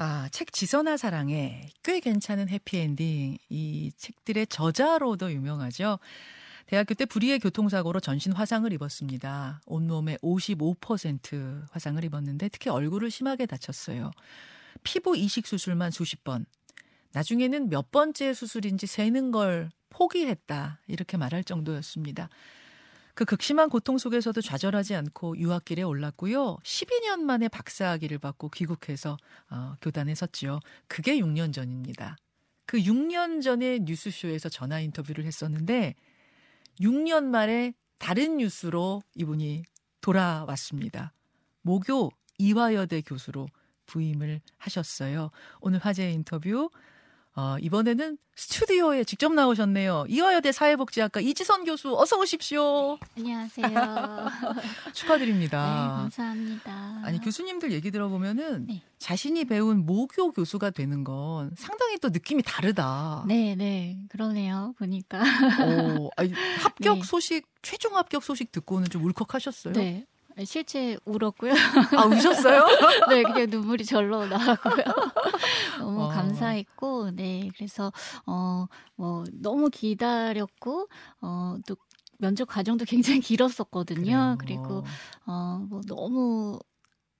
아, 0.00 0.28
책 0.30 0.52
지선아 0.52 0.96
사랑에 0.96 1.70
꽤 1.82 1.98
괜찮은 1.98 2.48
해피엔딩. 2.48 3.36
이 3.48 3.92
책들의 3.96 4.46
저자로도 4.46 5.32
유명하죠. 5.32 5.98
대학교 6.66 6.94
때 6.94 7.04
불의의 7.04 7.40
교통사고로 7.40 7.98
전신 7.98 8.30
화상을 8.32 8.72
입었습니다. 8.72 9.60
온몸의 9.66 10.18
55% 10.18 11.64
화상을 11.72 12.04
입었는데 12.04 12.48
특히 12.50 12.70
얼굴을 12.70 13.10
심하게 13.10 13.46
다쳤어요. 13.46 14.12
피부 14.84 15.16
이식 15.16 15.48
수술만 15.48 15.90
수십 15.90 16.22
번. 16.22 16.46
나중에는 17.10 17.68
몇 17.68 17.90
번째 17.90 18.34
수술인지 18.34 18.86
세는 18.86 19.32
걸 19.32 19.68
포기했다. 19.90 20.80
이렇게 20.86 21.16
말할 21.16 21.42
정도였습니다. 21.42 22.28
그 23.18 23.24
극심한 23.24 23.68
고통 23.68 23.98
속에서도 23.98 24.40
좌절하지 24.40 24.94
않고 24.94 25.38
유학길에 25.38 25.82
올랐고요. 25.82 26.56
12년 26.62 27.18
만에 27.18 27.48
박사학위를 27.48 28.20
받고 28.20 28.48
귀국해서 28.50 29.16
어, 29.50 29.74
교단에 29.80 30.14
섰지요. 30.14 30.60
그게 30.86 31.18
6년 31.18 31.52
전입니다. 31.52 32.16
그 32.64 32.78
6년 32.78 33.42
전에 33.42 33.80
뉴스쇼에서 33.80 34.48
전화 34.48 34.78
인터뷰를 34.78 35.24
했었는데 35.24 35.96
6년 36.80 37.24
만에 37.24 37.72
다른 37.98 38.36
뉴스로 38.36 39.02
이분이 39.16 39.64
돌아왔습니다. 40.00 41.12
모교 41.62 42.12
이화여대 42.38 43.00
교수로 43.00 43.48
부임을 43.86 44.40
하셨어요. 44.58 45.32
오늘 45.60 45.80
화제 45.80 46.08
인터뷰 46.12 46.70
어, 47.38 47.56
이번에는 47.60 48.18
스튜디오에 48.34 49.04
직접 49.04 49.32
나오셨네요. 49.32 50.06
이화여대 50.08 50.50
사회복지학과 50.50 51.20
이지선 51.20 51.62
교수 51.62 51.96
어서 51.96 52.18
오십시오. 52.18 52.98
안녕하세요. 53.16 53.68
축하드립니다. 54.92 55.62
네, 55.62 56.02
감사합니다. 56.02 57.00
아니 57.04 57.20
교수님들 57.20 57.70
얘기 57.70 57.92
들어보면은 57.92 58.66
네. 58.66 58.82
자신이 58.98 59.44
배운 59.44 59.86
모교 59.86 60.32
교수가 60.32 60.70
되는 60.70 61.04
건 61.04 61.52
상당히 61.56 61.98
또 61.98 62.08
느낌이 62.08 62.42
다르다. 62.42 63.22
네, 63.28 63.54
네, 63.54 63.96
그러네요. 64.08 64.74
보니까. 64.76 65.22
오, 65.64 66.10
아니, 66.16 66.32
합격 66.32 66.98
네. 66.98 67.04
소식 67.04 67.46
최종 67.62 67.96
합격 67.96 68.24
소식 68.24 68.50
듣고는 68.50 68.88
좀 68.88 69.04
울컥하셨어요. 69.04 69.74
네. 69.74 70.06
실제 70.44 70.96
울었고요. 71.04 71.52
아, 71.96 72.06
우셨어요? 72.06 72.64
네, 73.10 73.22
그냥 73.22 73.48
눈물이 73.50 73.84
절로 73.84 74.26
나왔고요. 74.26 74.84
너무 75.78 76.04
어. 76.04 76.08
감사했고, 76.08 77.10
네, 77.12 77.48
그래서, 77.56 77.92
어, 78.26 78.66
뭐, 78.96 79.24
너무 79.32 79.70
기다렸고, 79.70 80.88
어, 81.20 81.56
또 81.66 81.76
면접 82.18 82.46
과정도 82.46 82.84
굉장히 82.84 83.20
길었었거든요. 83.20 84.36
그래요. 84.38 84.62
그리고, 84.62 84.84
어, 85.26 85.66
뭐, 85.68 85.80
너무, 85.86 86.58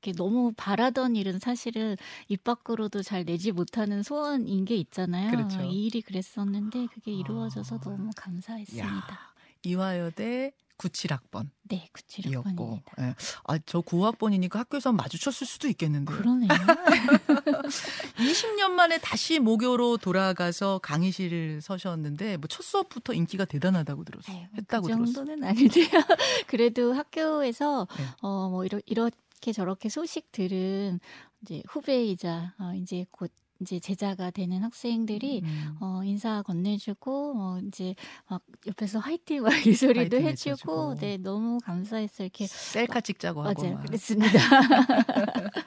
이렇게 0.00 0.16
너무 0.16 0.52
바라던 0.56 1.16
일은 1.16 1.41
사실은 1.41 1.96
입 2.28 2.44
밖으로도 2.44 3.02
잘 3.02 3.24
내지 3.24 3.50
못하는 3.50 4.02
소원인 4.05 4.64
게 4.64 4.77
있잖아요. 4.77 5.30
그렇죠. 5.30 5.62
이 5.62 5.86
일이 5.86 6.02
그랬었는데 6.02 6.86
그게 6.94 7.11
이루어져서 7.11 7.77
아. 7.77 7.80
너무 7.80 8.11
감사했습니다. 8.16 9.12
야, 9.12 9.19
이화여대 9.64 10.52
97학번. 10.78 11.50
네, 11.64 11.88
97학번입니다. 11.92 12.82
예. 13.00 13.14
아, 13.44 13.58
저 13.66 13.80
9학번이니까 13.82 14.54
학교에서 14.54 14.92
마주쳤을 14.92 15.46
수도 15.46 15.68
있겠는데. 15.68 16.12
그러네요. 16.12 16.48
20년 18.16 18.70
만에 18.70 18.98
다시 18.98 19.38
모교로 19.38 19.96
돌아가서 19.98 20.78
강의실을 20.78 21.60
서셨는데 21.60 22.36
뭐 22.38 22.48
첫 22.48 22.62
수업부터 22.62 23.12
인기가 23.12 23.44
대단하다고 23.44 24.04
들었어요. 24.04 24.36
네, 24.36 24.48
했다고 24.56 24.86
그 24.86 24.92
정도는 24.92 25.40
들었어요. 25.40 25.50
아닌데요. 25.50 25.86
그래도 26.46 26.92
학교에서 26.94 27.86
네. 27.98 28.04
어뭐 28.22 28.64
이러, 28.64 28.80
이렇게 28.86 29.52
저렇게 29.52 29.88
소식 29.88 30.32
들은 30.32 30.98
이제 31.42 31.62
후배이자 31.68 32.54
어, 32.58 32.72
이제 32.74 33.04
곧 33.10 33.30
이제 33.61 33.81
제자가 33.81 34.31
되는 34.31 34.62
학생들이 34.62 35.41
음. 35.45 35.77
어 35.81 36.01
인사 36.05 36.42
건네주고 36.42 37.33
어 37.37 37.59
이제 37.67 37.95
막 38.28 38.42
옆에서 38.67 39.01
화이팅 39.01 39.42
막 39.42 39.53
이 39.67 39.75
소리도 39.75 40.19
해주고 40.20 40.51
해주고. 40.53 40.95
네 41.01 41.17
너무 41.17 41.58
감사했어요 41.64 42.27
이렇게 42.27 42.47
셀카 42.47 43.01
찍자고 43.01 43.42
하고 43.42 43.63
맞아요 43.63 43.80
그랬습니다. 43.80 44.39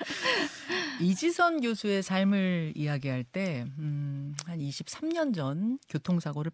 이지선 1.01 1.61
교수의 1.61 2.03
삶을 2.03 2.73
이야기할 2.75 3.23
때, 3.23 3.65
음, 3.79 4.35
한 4.45 4.59
23년 4.59 5.33
전 5.33 5.79
교통사고를 5.89 6.51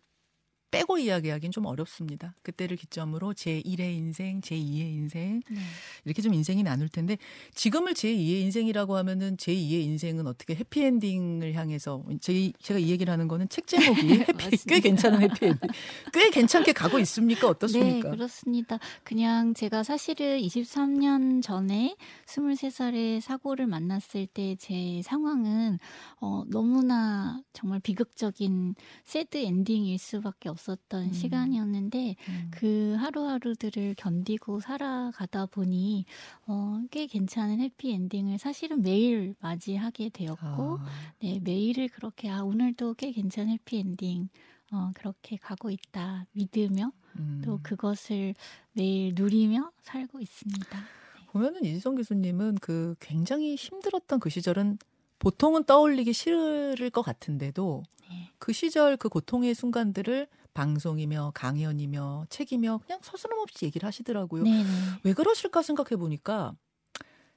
빼고 0.70 0.98
이야기하기는 0.98 1.52
좀 1.52 1.66
어렵습니다. 1.66 2.36
그때를 2.44 2.78
기점으로 2.78 3.34
제 3.34 3.62
1의 3.62 3.96
인생, 3.96 4.42
제 4.42 4.56
2의 4.56 4.94
인생 4.94 5.42
네. 5.50 5.60
이렇게 6.06 6.22
좀 6.22 6.34
인생이 6.34 6.64
나눌 6.64 6.90
텐데 6.90 7.18
지금을 7.56 7.94
제 7.94 8.10
2의 8.14 8.42
인생이라고 8.42 8.96
하면은 8.98 9.38
제 9.38 9.54
2의 9.54 9.84
인생은 9.84 10.28
어떻게 10.28 10.56
해피엔딩을 10.56 11.54
향해서 11.54 12.04
제 12.20 12.52
제가 12.60 12.80
이 12.80 12.90
얘기를 12.90 13.12
하는 13.12 13.28
거는 13.28 13.50
책 13.50 13.68
제목이 13.68 14.26
해피 14.28 14.58
꽤 14.68 14.80
괜찮은 14.80 15.22
해피엔딩 15.22 15.70
꽤 16.14 16.30
괜찮게 16.30 16.74
가고 16.74 17.00
있습니까? 17.00 17.48
어떻습니까? 17.48 18.10
네, 18.10 18.16
그렇습니다. 18.16 18.80
그냥 19.04 19.54
제가 19.54 19.84
사실은 19.84 20.40
23년 20.40 21.42
전에 21.42 21.96
23살에 22.26 23.22
사고를 23.22 23.68
만났을 23.68 24.28
때 24.28 24.58
제 24.60 25.02
상황은 25.04 25.80
어 26.20 26.44
너무나 26.48 27.42
정말 27.54 27.80
비극적인 27.80 28.76
새드 29.04 29.38
엔딩일 29.38 29.98
수밖에 29.98 30.50
없 30.50 30.57
었던 30.68 31.06
음. 31.06 31.14
시간이었는데 31.14 32.16
음. 32.30 32.48
그 32.52 32.96
하루하루들을 33.00 33.96
견디고 33.98 34.60
살아가다 34.60 35.48
보니 35.48 36.06
어, 36.46 36.82
꽤 36.92 37.08
괜찮은 37.08 37.60
해피 37.60 37.92
엔딩을 37.94 38.38
사실은 38.38 38.82
매일 38.82 39.36
맞이하게 39.40 40.10
되었고 40.10 40.80
아. 40.80 40.86
네 41.20 41.40
매일을 41.44 41.90
그렇게 41.90 42.30
아 42.30 42.44
오늘도 42.44 42.96
꽤 42.96 43.12
괜찮은 43.12 43.54
해피 43.54 43.78
엔딩 43.78 44.30
어, 44.72 44.92
그렇게 44.94 45.38
가고 45.38 45.70
있다 45.70 46.26
믿으며 46.34 46.92
음. 47.18 47.42
또 47.44 47.60
그것을 47.64 48.36
매일 48.74 49.14
누리며 49.16 49.72
살고 49.84 50.20
있습니다. 50.20 50.78
네. 50.80 51.26
보면은 51.28 51.64
이지선 51.64 51.96
교수님은 51.96 52.56
그 52.56 52.96
굉장히 53.00 53.56
힘들었던 53.56 54.20
그 54.20 54.30
시절은 54.30 54.78
보통은 55.20 55.64
떠올리기 55.64 56.14
싫을 56.14 56.90
것 56.92 57.02
같은데도 57.02 57.84
네. 58.10 58.32
그 58.38 58.54
시절 58.54 58.98
그 58.98 59.10
고통의 59.10 59.56
순간들을 59.56 60.28
방송이며 60.58 61.34
강연이며 61.36 62.26
책이며 62.30 62.80
그냥 62.84 63.00
스스럼없이 63.04 63.66
얘기를 63.66 63.86
하시더라고요. 63.86 64.42
네네. 64.44 64.66
왜 65.04 65.14
그러실까 65.14 65.62
생각해 65.62 65.98
보니까 65.98 66.56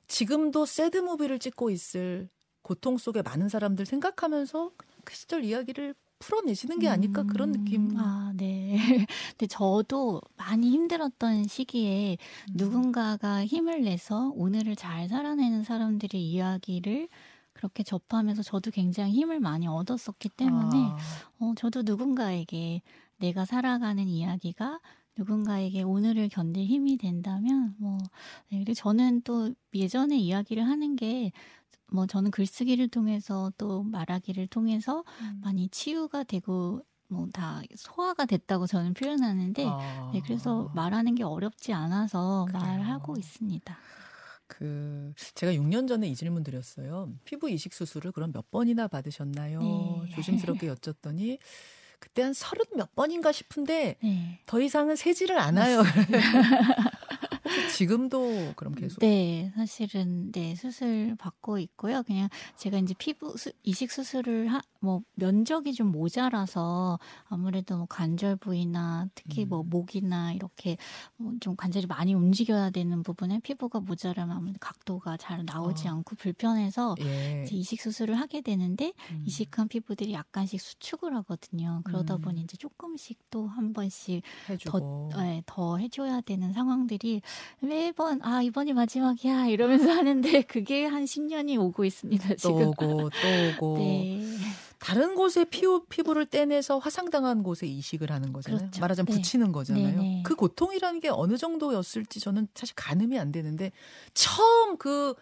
지금도 0.07 0.65
새드 0.65 0.97
무비를 0.97 1.39
찍고 1.39 1.69
있을 1.69 2.31
고통 2.63 2.97
속에 2.97 3.21
많은 3.21 3.51
사람들 3.51 3.85
생각하면서 3.85 4.73
그 5.05 5.15
시절 5.15 5.45
이야기를 5.45 5.95
풀어내시는 6.19 6.79
게 6.79 6.89
아닐까 6.89 7.23
음, 7.23 7.27
그런 7.27 7.53
느낌. 7.53 7.95
아, 7.99 8.33
네. 8.35 8.77
근데 9.37 9.47
저도 9.47 10.23
많이 10.37 10.71
힘들었던 10.71 11.47
시기에 11.47 12.17
음. 12.49 12.55
누군가가 12.55 13.45
힘을 13.45 13.83
내서 13.83 14.33
오늘을 14.35 14.77
잘 14.77 15.09
살아내는 15.09 15.65
사람들의 15.65 16.23
이야기를 16.23 17.09
그렇게 17.53 17.83
접하면서 17.83 18.43
저도 18.43 18.71
굉장히 18.71 19.13
힘을 19.13 19.41
많이 19.41 19.67
얻었었기 19.67 20.31
때문에 20.31 20.79
아. 20.79 20.99
어, 21.41 21.53
저도 21.57 21.83
누군가에게 21.83 22.81
내가 23.21 23.45
살아가는 23.45 24.09
이야기가 24.09 24.81
누군가에게 25.17 25.83
오늘을 25.83 26.29
견딜 26.29 26.67
힘이 26.67 26.97
된다면 26.97 27.75
뭐 27.79 27.99
네, 28.51 28.59
그리고 28.59 28.75
저는 28.75 29.23
또 29.23 29.55
예전에 29.75 30.17
이야기를 30.19 30.67
하는 30.67 30.97
게 30.97 31.31
뭐 31.93 32.07
저는 32.07 32.31
글쓰기를 32.31 32.89
통해서 32.89 33.53
또 33.59 33.83
말하기를 33.83 34.47
통해서 34.47 35.05
음. 35.21 35.41
많이 35.43 35.69
치유가 35.69 36.23
되고 36.23 36.83
뭐 37.09 37.29
다 37.33 37.61
소화가 37.75 38.25
됐다고 38.25 38.69
저는 38.69 38.95
표현하는데 38.95 39.65
아. 39.67 40.11
네, 40.15 40.21
그래서 40.25 40.71
말하는 40.75 41.17
게 41.17 41.25
어렵지 41.25 41.73
않아서 41.73 42.47
그래요. 42.49 42.63
말하고 42.63 43.17
있습니다. 43.19 43.77
그 44.47 45.13
제가 45.35 45.53
6년 45.53 45.89
전에 45.89 46.09
이 46.09 46.15
질문 46.15 46.43
드렸어요. 46.45 47.13
피부 47.25 47.51
이식 47.51 47.73
수술을 47.73 48.13
그럼 48.13 48.33
몇 48.33 48.51
번이나 48.51 48.87
받으셨나요? 48.87 49.61
네. 49.61 50.11
조심스럽게 50.15 50.69
여쭸더니 50.69 51.39
그때 52.01 52.23
한 52.23 52.33
서른 52.33 52.65
몇 52.75 52.95
번인가 52.95 53.31
싶은데 53.31 53.97
네. 54.03 54.41
더 54.47 54.61
이상은 54.61 54.97
세지를 54.97 55.39
않아요. 55.39 55.83
지금도 57.77 58.55
그럼 58.57 58.75
계속? 58.75 59.01
네, 59.01 59.53
사실은 59.55 60.33
네 60.33 60.55
수술 60.55 61.15
받고 61.19 61.59
있고요. 61.59 62.03
그냥 62.03 62.29
제가 62.57 62.79
이제 62.79 62.95
피부 62.99 63.37
수, 63.37 63.53
이식 63.63 63.91
수술을 63.93 64.49
하, 64.49 64.61
뭐 64.81 65.03
면적이 65.15 65.75
좀 65.75 65.89
모자라서 65.93 66.99
아무래도 67.29 67.77
뭐 67.77 67.87
관절 67.89 68.37
부위나 68.37 69.09
특히 69.15 69.45
뭐 69.45 69.61
음. 69.61 69.69
뭐 69.69 69.81
목이나 69.81 70.33
이렇게 70.33 70.79
뭐좀 71.17 71.55
관절이 71.57 71.87
많이 71.87 72.15
움직여야 72.15 72.71
되는 72.71 73.03
부분에 73.03 73.41
피부가 73.41 73.81
모자라면 73.81 74.37
아무래도 74.37 74.59
각도가 74.61 75.17
잘 75.19 75.45
나오지 75.45 75.87
어. 75.89 75.93
않고 75.93 76.17
불편해서 76.17 76.95
예. 77.01 77.43
이제 77.45 77.57
이식 77.57 77.81
수술을 77.81 78.19
하게 78.19 78.41
되는데 78.41 78.93
음. 79.11 79.23
이식한 79.27 79.69
피부들이 79.69 80.15
약간씩 80.15 80.61
수축을 80.61 81.15
하거든요. 81.17 81.83
그러다 81.85 82.17
음. 82.17 82.21
보니 82.23 82.41
이제 82.43 82.57
조금씩 82.57 83.19
또 83.31 83.51
한 83.51 83.73
번씩 83.73 84.23
더, 84.67 85.09
네, 85.17 85.43
더 85.47 85.77
해줘야 85.77 86.21
되는 86.21 86.53
상황들이 86.53 87.23
매번 87.61 88.23
아 88.23 88.43
이번이 88.43 88.73
마지막이야 88.73 89.47
이러면서 89.47 89.91
하는데 90.01 90.43
그게 90.43 90.87
한 90.87 91.05
10년이 91.05 91.59
오고 91.61 91.85
있습니다. 91.85 92.35
지금. 92.37 92.73
또 92.79 92.87
오고 92.87 93.11
또 93.11 93.67
오고. 93.67 93.79
네. 93.79 94.37
다른 94.81 95.15
곳에 95.15 95.45
피부, 95.45 95.85
피부를 95.85 96.25
떼내서 96.25 96.79
화상당한 96.79 97.43
곳에 97.43 97.67
이식을 97.67 98.11
하는 98.11 98.33
거잖아요. 98.33 98.59
그렇죠. 98.59 98.81
말하자면 98.81 99.07
네. 99.07 99.13
붙이는 99.13 99.53
거잖아요. 99.53 99.85
네네. 99.85 99.97
네. 99.97 100.23
그 100.25 100.35
고통이라는 100.35 101.01
게 101.01 101.11
어느 101.11 101.37
정도였을지 101.37 102.19
저는 102.19 102.49
사실 102.55 102.75
가늠이 102.75 103.19
안 103.19 103.31
되는데 103.31 103.73
처음 104.15 104.79
그 104.79 105.15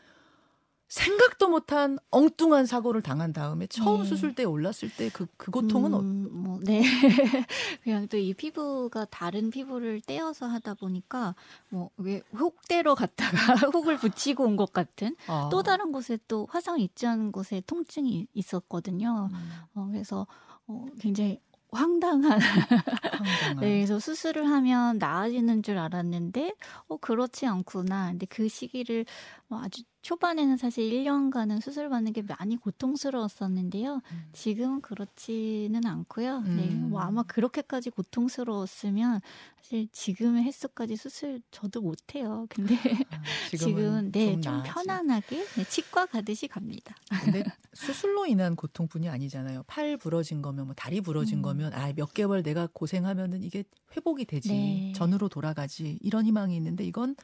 생각도 0.89 1.49
못한 1.51 1.99
엉뚱한 2.11 2.65
사고를 2.67 3.03
당한 3.03 3.33
다음에 3.35 3.67
처음 3.67 4.03
네. 4.03 4.09
수술대에 4.09 4.47
올랐을 4.47 4.91
때 4.97 5.11
그 5.11 5.27
그 5.37 5.51
고통은 5.51 5.93
어 5.95 6.01
음, 6.01 6.29
뭐, 6.33 6.59
네. 6.63 6.83
그냥 7.85 8.09
또 8.09 8.17
이 8.17 8.33
피부가 8.35 9.05
다른 9.07 9.51
피부를 9.51 10.01
떼어서 10.01 10.47
하다 10.47 10.75
보니까 10.75 11.35
뭐 11.69 11.91
왜 11.99 12.23
혹대러 12.33 12.95
갔다가 12.95 13.37
혹을 13.75 13.99
붙이고 13.99 14.45
온 14.45 14.57
것 14.57 14.73
같은 14.73 15.15
아. 15.27 15.49
또 15.53 15.63
다른 15.63 15.93
곳에 15.93 16.19
또 16.27 16.47
화상 16.51 16.81
있지 16.81 17.07
않은 17.07 17.33
곳에 17.33 17.63
통증이 17.67 18.27
있었거든요. 18.35 19.29
음. 19.33 19.51
어, 19.75 19.89
그래서 19.91 20.27
어, 20.67 20.87
굉장히 21.01 21.41
황당한. 21.71 22.41
황당한. 22.41 22.41
네, 23.61 23.77
그래서 23.77 23.99
수술을 23.99 24.49
하면 24.51 24.97
나아지는 24.99 25.63
줄 25.63 25.77
알았는데, 25.79 26.55
어, 26.89 26.97
그렇지 26.97 27.47
않구나. 27.47 28.09
근데 28.11 28.25
그 28.27 28.49
시기를 28.49 29.05
뭐 29.49 29.61
아주 29.63 29.83
초반에는 30.03 30.57
사실 30.57 30.91
1년간은 30.91 31.61
수술 31.61 31.89
받는 31.89 32.13
게 32.13 32.23
많이 32.23 32.57
고통스러웠었는데요. 32.57 34.01
음. 34.11 34.29
지금은 34.33 34.81
그렇지는 34.81 35.85
않고요. 35.85 36.41
네, 36.43 36.69
음. 36.69 36.91
뭐 36.91 37.01
아마 37.01 37.23
그렇게까지 37.25 37.91
고통스러웠으면 37.91 39.21
사실 39.57 39.89
지금의 39.91 40.45
횟수까지 40.45 40.97
수술 40.97 41.41
저도 41.51 41.81
못해요. 41.81 42.47
근데 42.51 42.75
아, 43.11 43.23
지금은, 43.51 44.13
네, 44.13 44.33
좀, 44.33 44.43
좀 44.43 44.63
편안하게 44.65 45.45
네, 45.45 45.65
치과 45.65 46.07
가듯이 46.07 46.47
갑니다. 46.47 46.95
근데 47.25 47.43
수술로 47.75 48.27
인한 48.27 48.55
고통뿐이 48.55 49.09
아니잖아요. 49.09 49.65
팔 49.67 49.97
부러진 49.97 50.43
거면 50.43 50.67
뭐 50.67 50.75
다리 50.75 51.01
부러진 51.01 51.39
음. 51.39 51.43
거면 51.43 51.75
아, 51.75 51.93
몇 51.93 52.15
개월 52.15 52.43
내가 52.43 52.69
고생하면은 52.73 53.43
이게 53.43 53.65
회복이 53.97 54.27
되지. 54.27 54.49
네. 54.49 54.93
전으로 54.95 55.29
돌아가지. 55.29 55.99
이런 56.03 56.25
희망이 56.25 56.57
있는데 56.57 56.85
이건 56.85 57.17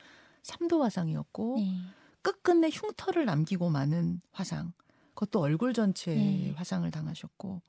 삼도 0.43 0.83
화상이었고 0.83 1.57
네. 1.59 1.81
끝끝내 2.25 2.71
흉터를 2.73 3.25
남기고 3.27 3.71
마는 3.71 4.21
화상. 4.33 4.73
그것도 5.15 5.41
얼굴 5.41 5.73
전체에 5.75 6.17
네. 6.17 6.53
화상을 6.57 6.91
당하셨고. 6.91 7.61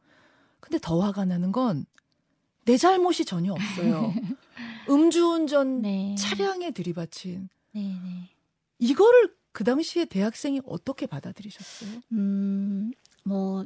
근데 0.59 0.79
더 0.81 0.99
화가 0.99 1.25
나는 1.25 1.51
건 1.51 1.85
내 2.65 2.77
잘못이 2.77 3.25
전혀 3.25 3.53
없어요. 3.53 4.11
음주운전 4.89 5.81
네. 5.81 6.15
차량에 6.17 6.71
들이받친. 6.71 7.49
네, 7.73 7.81
네. 7.81 8.29
이거를 8.79 9.35
그 9.51 9.63
당시에 9.63 10.05
대학생이 10.05 10.61
어떻게 10.65 11.05
받아들이셨어요? 11.05 12.01
음, 12.11 12.91
뭐 13.23 13.65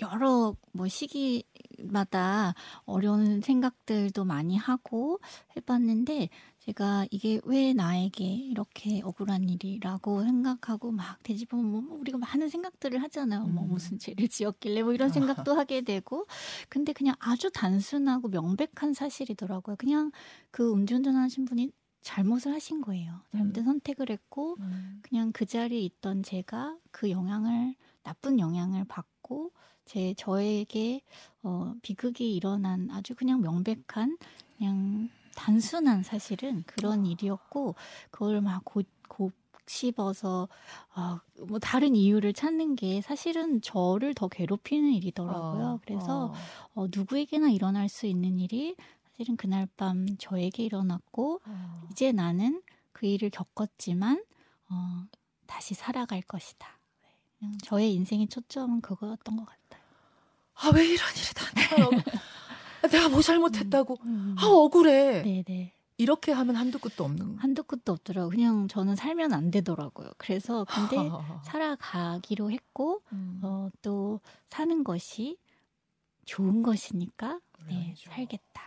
여러 0.00 0.56
뭐 0.72 0.88
시기 0.88 1.44
마다 1.82 2.54
어려운 2.84 3.40
생각들도 3.40 4.24
많이 4.24 4.56
하고 4.56 5.20
해봤는데 5.56 6.28
제가 6.58 7.06
이게 7.10 7.40
왜 7.44 7.72
나에게 7.72 8.24
이렇게 8.24 9.00
억울한 9.02 9.48
일이라고 9.48 10.22
생각하고 10.22 10.90
막 10.90 11.22
되짚으면 11.22 11.64
뭐 11.64 11.98
우리가 11.98 12.18
많은 12.18 12.48
생각들을 12.48 13.02
하잖아요. 13.04 13.40
뭐 13.40 13.48
음. 13.48 13.54
뭐 13.54 13.64
무슨 13.66 13.98
죄를 13.98 14.28
지었길래 14.28 14.82
뭐 14.82 14.92
이런 14.92 15.08
생각도 15.08 15.54
하게 15.54 15.80
되고 15.80 16.26
근데 16.68 16.92
그냥 16.92 17.14
아주 17.18 17.50
단순하고 17.50 18.28
명백한 18.28 18.92
사실이더라고요. 18.94 19.76
그냥 19.76 20.10
그 20.50 20.72
음주운전 20.72 21.16
하신 21.16 21.46
분이 21.46 21.70
잘못을 22.02 22.52
하신 22.52 22.80
거예요. 22.80 23.20
잘못된 23.32 23.62
음. 23.62 23.64
선택을 23.64 24.10
했고 24.10 24.56
음. 24.60 25.00
그냥 25.02 25.32
그 25.32 25.46
자리에 25.46 25.80
있던 25.80 26.22
제가 26.22 26.76
그 26.90 27.10
영향을 27.10 27.74
나쁜 28.02 28.38
영향을 28.38 28.84
받고 28.84 29.52
제 29.88 30.14
저에게 30.14 31.00
어 31.42 31.74
비극이 31.82 32.34
일어난 32.36 32.90
아주 32.90 33.14
그냥 33.14 33.40
명백한 33.40 34.18
그냥 34.56 35.08
단순한 35.34 36.02
사실은 36.02 36.62
그런 36.66 37.06
일이었고 37.06 37.74
그걸 38.10 38.40
막 38.40 38.64
고, 38.64 38.82
곱씹어서 39.08 40.48
아, 40.92 41.20
뭐 41.46 41.58
다른 41.58 41.96
이유를 41.96 42.32
찾는 42.32 42.76
게 42.76 43.00
사실은 43.00 43.62
저를 43.62 44.14
더 44.14 44.28
괴롭히는 44.28 44.92
일이더라고요. 44.92 45.66
어, 45.66 45.80
그래서 45.84 46.26
어. 46.26 46.34
어, 46.74 46.86
누구에게나 46.94 47.50
일어날 47.50 47.88
수 47.88 48.06
있는 48.06 48.38
일이 48.38 48.74
사실은 49.10 49.36
그날 49.36 49.68
밤 49.76 50.06
저에게 50.18 50.64
일어났고 50.64 51.40
어. 51.46 51.88
이제 51.92 52.12
나는 52.12 52.62
그 52.92 53.06
일을 53.06 53.30
겪었지만 53.30 54.22
어, 54.70 55.04
다시 55.46 55.74
살아갈 55.74 56.20
것이다. 56.22 56.66
그냥 57.38 57.56
저의 57.62 57.94
인생의 57.94 58.28
초점은 58.28 58.80
그거였던 58.80 59.36
것 59.36 59.44
같아요. 59.44 59.77
아 60.60 60.70
왜 60.70 60.84
이런 60.86 61.06
일이 61.14 61.34
다 61.34 61.44
내가 62.90 63.08
뭐 63.08 63.20
잘못했다고. 63.22 63.98
음, 64.04 64.08
음. 64.08 64.36
아, 64.38 64.46
억울해. 64.46 65.22
네네. 65.22 65.74
이렇게 65.98 66.30
하면 66.32 66.54
한두 66.56 66.78
끝도 66.78 67.04
없는. 67.04 67.36
한두 67.38 67.64
끝도 67.64 67.92
없더라고요. 67.92 68.30
그냥 68.30 68.68
저는 68.68 68.94
살면 68.94 69.32
안 69.32 69.50
되더라고요. 69.50 70.10
그래서 70.16 70.64
근데 70.64 70.96
살아가기로 71.44 72.50
했고, 72.52 73.02
음. 73.12 73.40
어, 73.42 73.68
또 73.82 74.20
사는 74.48 74.84
것이 74.84 75.38
좋은 76.24 76.62
것이니까, 76.62 77.40
네, 77.68 77.94
살겠다. 77.98 78.62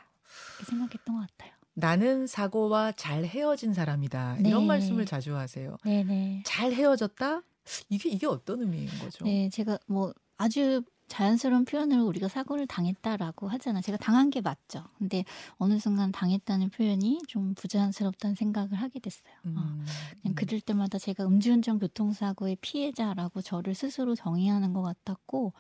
이렇게 0.60 0.66
생각했던 0.70 1.16
것 1.16 1.28
같아요. 1.30 1.52
나는 1.74 2.28
사고와 2.28 2.92
잘 2.92 3.24
헤어진 3.24 3.74
사람이다. 3.74 4.38
네. 4.42 4.50
이런 4.50 4.68
말씀을 4.68 5.06
자주 5.06 5.36
하세요. 5.38 5.78
네네. 5.86 6.44
잘 6.46 6.74
헤어졌다? 6.74 7.42
이게, 7.90 8.10
이게 8.10 8.28
어떤 8.28 8.60
의미인 8.62 8.88
거죠? 9.00 9.24
네, 9.24 9.50
제가 9.50 9.80
뭐 9.86 10.14
아주 10.38 10.84
자연스러운 11.12 11.66
표현으로 11.66 12.06
우리가 12.06 12.28
사고를 12.30 12.68
당했다라고 12.68 13.50
하잖아. 13.50 13.81
제가 13.81 13.98
당한 13.98 14.30
게 14.30 14.40
맞죠. 14.42 14.86
근데 14.98 15.25
어느 15.58 15.78
순간 15.78 16.12
당했다는 16.12 16.69
표현이 16.69 17.19
좀 17.28 17.54
부자연스럽다는 17.56 18.36
생각을 18.36 18.75
하게 18.75 19.00
됐어요. 19.00 19.34
어, 19.44 19.50
음. 19.50 19.54
어, 19.60 19.84
그냥 20.22 20.36
그럴 20.36 20.62
때마다 20.62 20.98
제가 21.00 21.25
음주운전 21.25 21.80
교통사고의 21.80 22.58
피해자라고 22.62 23.42
저를 23.42 23.75
스스로 23.75 24.16
정의하는 24.16 24.74
것 24.74 24.81
같았고, 24.81 25.54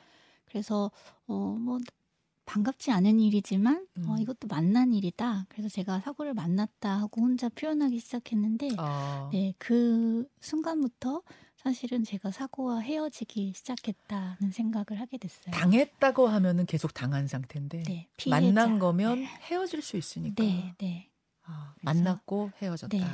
그래서 0.45 0.91
어 1.27 1.55
뭐 1.59 1.79
반갑지 2.45 2.91
않은 2.91 3.19
일이지만 3.19 3.87
어, 3.97 4.01
음. 4.01 4.09
어, 4.09 4.17
이것도 4.17 4.47
만난 4.47 4.93
일이다. 4.93 5.45
그래서 5.49 5.69
제가 5.69 5.99
사고를 6.01 6.33
만났다 6.33 6.99
하고 6.99 7.21
혼자 7.21 7.49
표현하기 7.49 7.99
시작했는데, 7.99 8.69
아. 8.77 9.29
네, 9.31 9.53
그 9.57 10.25
순간부터 10.41 11.21
사실은 11.63 12.03
제가 12.03 12.31
사고와 12.31 12.79
헤어지기 12.79 13.53
시작했다는 13.55 14.51
생각을 14.51 14.99
하게 14.99 15.17
됐어요. 15.17 15.53
당했다고 15.53 16.27
하면은 16.27 16.65
계속 16.65 16.93
당한 16.93 17.27
상태인데 17.27 17.83
네, 17.83 18.07
만난 18.27 18.79
거면 18.79 19.19
네. 19.19 19.25
헤어질 19.25 19.83
수 19.83 19.95
있으니까. 19.95 20.43
네, 20.43 20.73
네. 20.79 21.09
아, 21.43 21.75
만났고 21.81 22.51
헤어졌다. 22.61 22.97
네. 22.97 23.05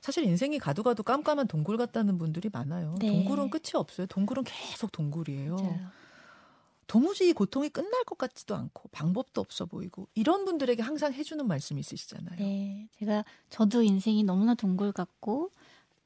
사실 0.00 0.22
인생이 0.24 0.58
가도 0.60 0.84
가도 0.84 1.02
깜깜한 1.02 1.48
동굴 1.48 1.76
같다는 1.76 2.18
분들이 2.18 2.50
많아요. 2.52 2.94
네. 3.00 3.08
동굴은 3.08 3.50
끝이 3.50 3.72
없어요. 3.74 4.06
동굴은 4.06 4.44
계속 4.44 4.92
동굴이에요. 4.92 5.56
맞아요. 5.56 5.88
도무지 6.86 7.28
이 7.28 7.32
고통이 7.32 7.70
끝날 7.70 8.04
것 8.04 8.18
같지도 8.18 8.54
않고 8.54 8.90
방법도 8.92 9.40
없어 9.40 9.64
보이고 9.64 10.06
이런 10.14 10.44
분들에게 10.44 10.82
항상 10.82 11.12
해주는 11.12 11.44
말씀 11.48 11.78
있으시잖아요. 11.78 12.36
네, 12.38 12.88
제가 12.98 13.24
저도 13.48 13.82
인생이 13.82 14.22
너무나 14.22 14.54
동굴 14.54 14.92
같고 14.92 15.50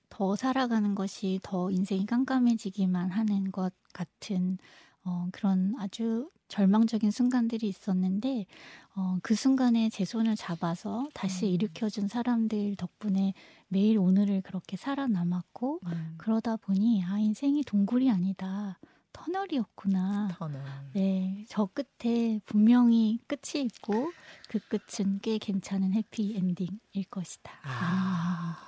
더 0.08 0.36
살아가는 0.36 0.94
것이 0.94 1.40
더 1.42 1.70
인생이 1.70 2.06
깜깜해지기만 2.06 3.10
하는 3.10 3.50
것 3.52 3.72
같은 3.92 4.58
어, 5.04 5.28
그런 5.32 5.74
아주 5.78 6.30
절망적인 6.48 7.10
순간들이 7.10 7.68
있었는데 7.68 8.46
어, 8.94 9.18
그 9.22 9.34
순간에 9.34 9.88
제 9.90 10.04
손을 10.04 10.34
잡아서 10.34 11.08
다시 11.14 11.46
음. 11.46 11.50
일으켜준 11.52 12.08
사람들 12.08 12.76
덕분에 12.76 13.34
매일 13.68 13.98
오늘을 13.98 14.40
그렇게 14.42 14.76
살아남았고 14.76 15.80
음. 15.86 16.14
그러다 16.16 16.56
보니 16.56 17.04
아 17.04 17.18
인생이 17.18 17.64
동굴이 17.64 18.10
아니다 18.10 18.78
터널이었구나. 19.18 20.28
터널. 20.38 20.62
네, 20.92 21.44
저 21.48 21.66
끝에 21.66 22.40
분명히 22.46 23.18
끝이 23.26 23.64
있고 23.64 24.12
그 24.48 24.58
끝은 24.60 25.20
꽤 25.20 25.38
괜찮은 25.38 25.92
해피 25.92 26.36
엔딩일 26.36 27.04
것이다. 27.10 27.52
아. 27.62 27.68
아, 27.68 28.67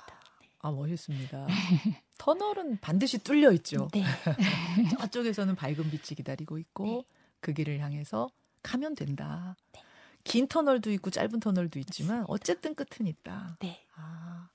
멋있습니다. 0.69 1.47
터널은 2.19 2.77
반드시 2.81 3.17
뚫려 3.17 3.51
있죠. 3.53 3.87
네. 3.93 4.03
저쪽에서는 4.99 5.55
밝은 5.55 5.89
빛이 5.89 6.15
기다리고 6.15 6.59
있고 6.59 6.85
네. 6.85 7.03
그 7.39 7.53
길을 7.53 7.79
향해서 7.79 8.29
가면 8.61 8.93
된다. 8.93 9.55
네. 9.73 9.81
긴 10.23 10.47
터널도 10.47 10.91
있고 10.91 11.09
짧은 11.09 11.39
터널도 11.39 11.79
있지만 11.79 12.25
어쨌든 12.27 12.75
끝은 12.75 13.07
있다. 13.07 13.57
네. 13.59 13.83
아, 13.95 14.49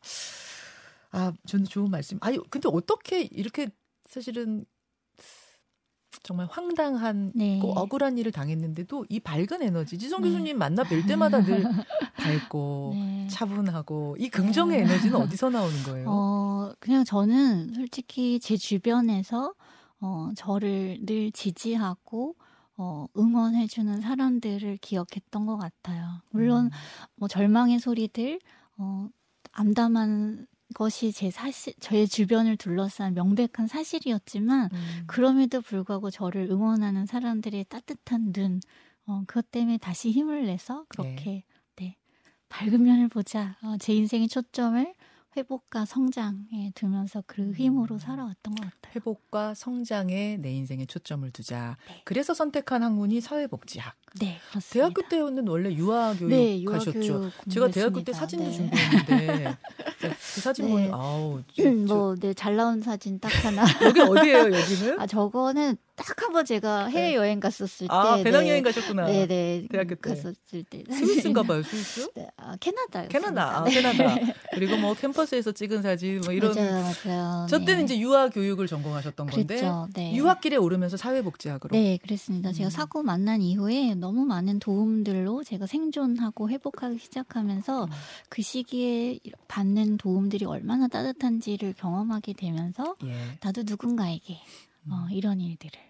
아 1.11 1.33
저는 1.47 1.65
좋은 1.65 1.91
말씀. 1.91 2.19
아니 2.21 2.39
근데 2.51 2.69
어떻게 2.73 3.23
이렇게 3.23 3.69
사실은 4.05 4.65
정말 6.23 6.47
황당한 6.51 7.33
네. 7.35 7.59
꼭 7.61 7.77
억울한 7.77 8.19
일을 8.19 8.33
당했는데도 8.33 9.07
이 9.09 9.21
밝은 9.21 9.63
에너지 9.63 9.99
지성 9.99 10.23
네. 10.23 10.29
교수님 10.29 10.59
만나 10.59 10.83
뵐 10.85 11.07
때마다 11.07 11.43
늘 11.43 11.63
밝고 12.17 12.93
네. 12.95 13.27
차분하고 13.31 14.17
이 14.19 14.29
긍정의 14.29 14.81
에너지는 14.81 15.17
어디서 15.23 15.51
나오는 15.51 15.83
거예요? 15.83 16.07
어, 16.09 16.73
그냥 16.81 17.05
저는 17.05 17.75
솔직히 17.75 18.41
제 18.41 18.57
주변에서 18.57 19.55
어, 20.01 20.31
저를 20.37 20.99
늘 21.05 21.31
지지하고 21.33 22.35
어, 22.77 23.07
응원해주는 23.17 24.01
사람들을 24.01 24.79
기억했던 24.79 25.47
것 25.47 25.57
같아요. 25.57 26.21
물론 26.31 26.67
음. 26.67 26.71
뭐 27.15 27.29
절망의 27.29 27.79
소리들, 27.79 28.39
어, 28.77 29.09
암담한 29.53 30.47
것이 30.75 31.13
제 31.13 31.31
사실, 31.31 31.75
저의 31.81 32.09
주변을 32.09 32.57
둘러싼 32.57 33.15
명백한 33.15 33.67
사실이었지만, 33.69 34.71
음. 34.73 35.03
그럼에도 35.07 35.61
불구하고 35.61 36.11
저를 36.11 36.49
응원하는 36.51 37.07
사람들의 37.07 37.67
따뜻한 37.69 38.33
눈, 38.33 38.61
어, 39.07 39.23
그것 39.27 39.51
때문에 39.51 39.79
다시 39.79 40.11
힘을 40.11 40.47
내서 40.47 40.85
그렇게, 40.89 41.45
네, 41.77 41.97
밝은 42.49 42.83
면을 42.83 43.09
보자. 43.09 43.57
어, 43.63 43.77
제 43.79 43.95
인생의 43.95 44.29
초점을 44.29 44.95
회복과 45.37 45.85
성장에 45.85 46.73
두면서 46.75 47.23
그 47.27 47.53
힘으로 47.53 47.97
음. 47.97 47.99
살아왔던 47.99 48.55
것 48.55 48.65
같아요. 48.65 48.93
회복과 48.97 49.55
성장에 49.55 50.39
내 50.39 50.51
인생에 50.53 50.87
초점을 50.87 51.31
두자. 51.31 51.77
네. 51.89 52.01
그래서 52.05 52.33
선택한 52.33 52.83
학문이 52.83 53.21
사회복지학. 53.21 53.95
네, 54.21 54.39
그렇습니다. 54.49 54.73
대학교 54.73 55.09
때는 55.09 55.47
원래 55.47 55.71
유아교육 55.75 56.31
네, 56.31 56.65
하셨죠. 56.65 56.99
유아교육 57.01 57.33
제가 57.51 57.69
대학교 57.69 58.03
때. 58.03 58.13
사진도 58.15 58.47
네. 58.47 58.53
준비했는데 58.53 59.57
그 60.01 60.41
사진 60.41 60.67
네. 60.67 60.71
보니 60.73 60.89
아우 60.93 61.43
저- 61.55 61.63
저- 61.63 61.71
뭐, 61.95 62.15
네, 62.17 62.33
잘 62.33 62.57
나온 62.57 62.81
사진 62.81 63.19
딱 63.21 63.29
하나. 63.45 63.65
여기 63.83 64.01
어디예요 64.01 64.45
여기는? 64.55 65.01
아, 65.01 65.07
저거는 65.07 65.77
딱 65.97 66.23
한 66.23 66.33
번 66.33 66.45
제가 66.45 66.87
해외 66.87 67.15
여행 67.15 67.41
갔었을 67.41 67.87
때. 67.89 67.93
아 67.95 68.17
배낭여행 68.23 68.63
네, 68.63 68.71
가셨구나. 68.71 69.07
네, 69.07 69.27
네. 69.27 69.67
대학교 69.71 69.95
때. 69.95 70.11
갔었을 70.11 70.65
때. 70.69 70.85
스위스인가 70.91 71.43
봐요 71.45 71.63
스위스? 71.63 72.11
네, 72.15 72.29
아, 72.37 72.55
캐나다요. 72.61 73.09
캐나다, 73.09 73.61
아, 73.61 73.65
캐나다. 73.65 74.15
그리고 74.53 74.77
뭐 74.77 74.93
캠퍼스에서 74.95 75.53
찍은 75.53 75.83
사진 75.83 76.21
뭐 76.21 76.33
이런. 76.33 76.55
맞아요, 76.55 76.83
맞아요. 77.05 77.47
저 77.49 77.59
때는 77.61 77.79
네. 77.79 77.85
이제 77.85 77.99
유아 78.01 78.29
교육을 78.31 78.67
전공하셨던 78.67 79.27
건데 79.27 79.47
그랬죠. 79.47 79.89
네. 79.95 80.15
유학길에 80.15 80.57
오르면서 80.57 80.97
사회복지학으로. 80.97 81.71
네, 81.77 81.99
그랬습니다. 82.03 82.53
제가 82.53 82.69
음. 82.69 82.71
사고 82.71 83.03
만난 83.03 83.41
이후에 83.41 83.95
너무 83.95 84.25
많은 84.27 84.59
도움들로 84.59 85.45
제가 85.45 85.67
생존하고 85.67 86.51
회복하기 86.51 86.99
시작하면서 86.99 87.85
음. 87.85 87.91
그 88.29 88.43
시기에 88.43 89.19
받는 89.49 89.97
도움들이 89.97 90.45
얼마나 90.45 90.89
따뜻한지를 90.89 91.75
경험하게 91.79 92.35
되면서 92.35 92.97
예. 93.05 93.15
나도 93.43 93.63
누군가에게 93.65 94.35
어, 94.91 95.07
음. 95.09 95.11
이런 95.11 95.41
일들을 95.41 95.73
어, 95.79 95.86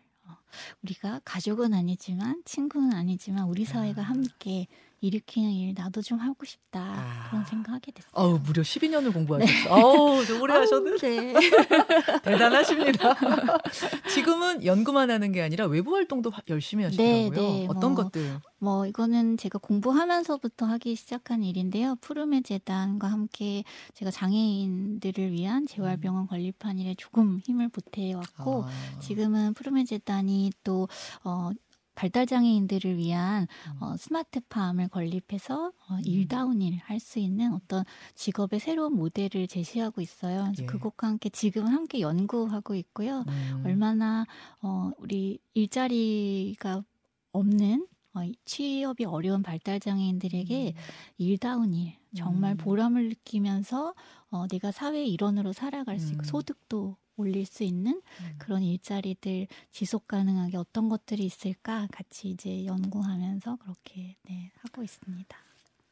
우리가 0.82 1.20
가족은 1.24 1.74
아니지만 1.74 2.42
친구는 2.44 2.92
아니지만 2.92 3.44
우리 3.48 3.64
사회가 3.64 4.02
아. 4.02 4.04
함께 4.04 4.66
일으키는 5.00 5.50
일 5.50 5.74
나도 5.74 6.02
좀 6.02 6.18
하고 6.18 6.44
싶다 6.44 6.80
아. 6.80 7.28
그런 7.30 7.44
생각하게 7.44 7.92
됐어요. 7.92 8.10
어우 8.14 8.40
무려 8.44 8.62
12년을 8.62 9.12
공부하셨어. 9.12 9.68
어우 9.74 10.24
저 10.26 10.40
오래 10.40 10.54
하셨는데 10.54 11.32
네. 11.32 11.34
대단하십니다. 12.22 13.14
지금은 14.12 14.64
연구만 14.64 15.10
하는 15.10 15.32
게 15.32 15.42
아니라 15.42 15.66
외부 15.66 15.94
활동도 15.94 16.30
화- 16.30 16.42
열심히 16.48 16.84
하시더라고요. 16.84 17.30
네, 17.30 17.30
네, 17.30 17.66
어떤 17.68 17.94
뭐, 17.94 18.04
것들? 18.04 18.40
뭐 18.58 18.86
이거는 18.86 19.36
제가 19.36 19.58
공부하면서부터 19.58 20.66
하기 20.66 20.96
시작한 20.96 21.42
일인데요. 21.44 21.96
푸르메 22.00 22.40
재단과 22.42 23.08
함께 23.08 23.64
제가 23.94 24.10
장애인들을 24.10 25.32
위한 25.32 25.66
재활병원 25.66 26.26
건립한 26.26 26.78
일에 26.78 26.94
조금 26.96 27.40
힘을 27.44 27.68
보태왔고 27.68 28.64
아. 28.64 28.98
지금은 29.00 29.54
푸르메 29.54 29.84
재단이 29.84 30.50
또 30.64 30.88
어, 31.22 31.50
발달 31.96 32.26
장애인들을 32.26 32.96
위한 32.98 33.48
음. 33.66 33.82
어, 33.82 33.96
스마트팜을 33.96 34.88
건립해서 34.88 35.66
어, 35.68 35.94
음. 35.94 36.00
일다운 36.04 36.62
일 36.62 36.78
할 36.84 37.00
수 37.00 37.18
있는 37.18 37.52
어떤 37.52 37.84
직업의 38.14 38.60
새로운 38.60 38.94
모델을 38.94 39.48
제시하고 39.48 40.00
있어요. 40.00 40.44
그래서 40.44 40.62
예. 40.62 40.66
그것과 40.66 41.08
함께 41.08 41.28
지금은 41.28 41.72
함께 41.72 42.00
연구하고 42.00 42.74
있고요. 42.76 43.24
음. 43.28 43.62
얼마나 43.64 44.24
어, 44.60 44.92
우리 44.98 45.38
일자리가 45.54 46.84
없는 47.32 47.86
어, 48.14 48.22
이 48.24 48.34
취업이 48.44 49.04
어려운 49.04 49.42
발달 49.42 49.78
장애인들에게 49.80 50.74
일다운 51.18 51.74
일, 51.74 51.94
정말 52.14 52.52
음. 52.52 52.56
보람을 52.56 53.08
느끼면서 53.10 53.94
어, 54.30 54.46
내가 54.48 54.70
사회의 54.72 55.10
일원으로 55.12 55.52
살아갈 55.52 55.98
수 55.98 56.12
있고 56.12 56.22
음. 56.22 56.24
소득도 56.24 56.96
올릴 57.16 57.46
수 57.46 57.62
있는 57.62 58.02
음. 58.20 58.34
그런 58.38 58.62
일자리들 58.62 59.46
지속 59.70 60.06
가능하게 60.08 60.56
어떤 60.56 60.88
것들이 60.88 61.24
있을까 61.24 61.88
같이 61.92 62.28
이제 62.28 62.64
연구하면서 62.64 63.56
그렇게 63.56 64.16
네, 64.22 64.52
하고 64.58 64.82
있습니다. 64.82 65.36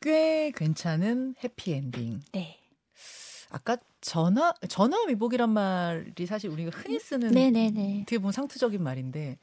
꽤 0.00 0.52
괜찮은 0.54 1.34
해피엔딩. 1.42 2.20
네. 2.32 2.60
아까 3.50 3.76
전화 4.00 4.52
전화 4.68 5.02
위복이란 5.06 5.50
말이 5.50 6.26
사실 6.26 6.50
우리가 6.50 6.70
흔히 6.76 6.98
쓰는 6.98 7.30
네네네. 7.30 8.00
어떻게 8.02 8.18
보면 8.18 8.32
상투적인 8.32 8.82
말인데 8.82 9.38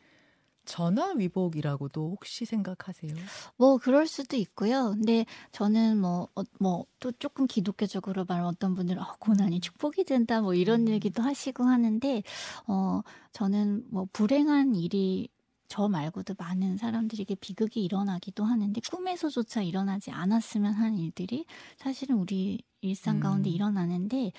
전화 0.66 1.12
위복이라고도 1.14 2.12
혹시 2.12 2.46
생각하세요? 2.46 3.30
뭐 3.58 3.78
그럴 3.78 4.08
수도 4.08 4.36
있고요. 4.38 4.92
근데 4.92 5.26
저는 5.52 5.98
뭐 6.00 6.30
뭐 6.60 6.86
또 7.00 7.12
조금 7.14 7.48
기독교적으로 7.48 8.26
말하면 8.28 8.50
어떤 8.50 8.76
분들은 8.76 9.02
어, 9.02 9.16
고난이 9.20 9.60
축복이 9.60 10.04
된다 10.04 10.40
뭐 10.42 10.54
이런 10.54 10.82
음. 10.82 10.88
얘기도 10.90 11.24
하시고 11.24 11.64
하는데 11.64 12.22
어 12.68 13.02
저는 13.34 13.86
뭐 13.90 14.08
불행한 14.14 14.76
일이 14.76 15.30
저 15.68 15.88
말고도 15.88 16.36
많은 16.38 16.78
사람들에게 16.78 17.36
비극이 17.36 17.84
일어나기도 17.84 18.44
하는데 18.44 18.80
꿈에서조차 18.92 19.62
일어나지 19.64 20.12
않았으면 20.12 20.74
하는 20.74 20.98
일들이 21.00 21.46
사실은 21.78 22.18
우리 22.18 22.60
일상 22.82 23.20
가운데 23.20 23.50
음. 23.50 23.54
일어나는데 23.56 24.32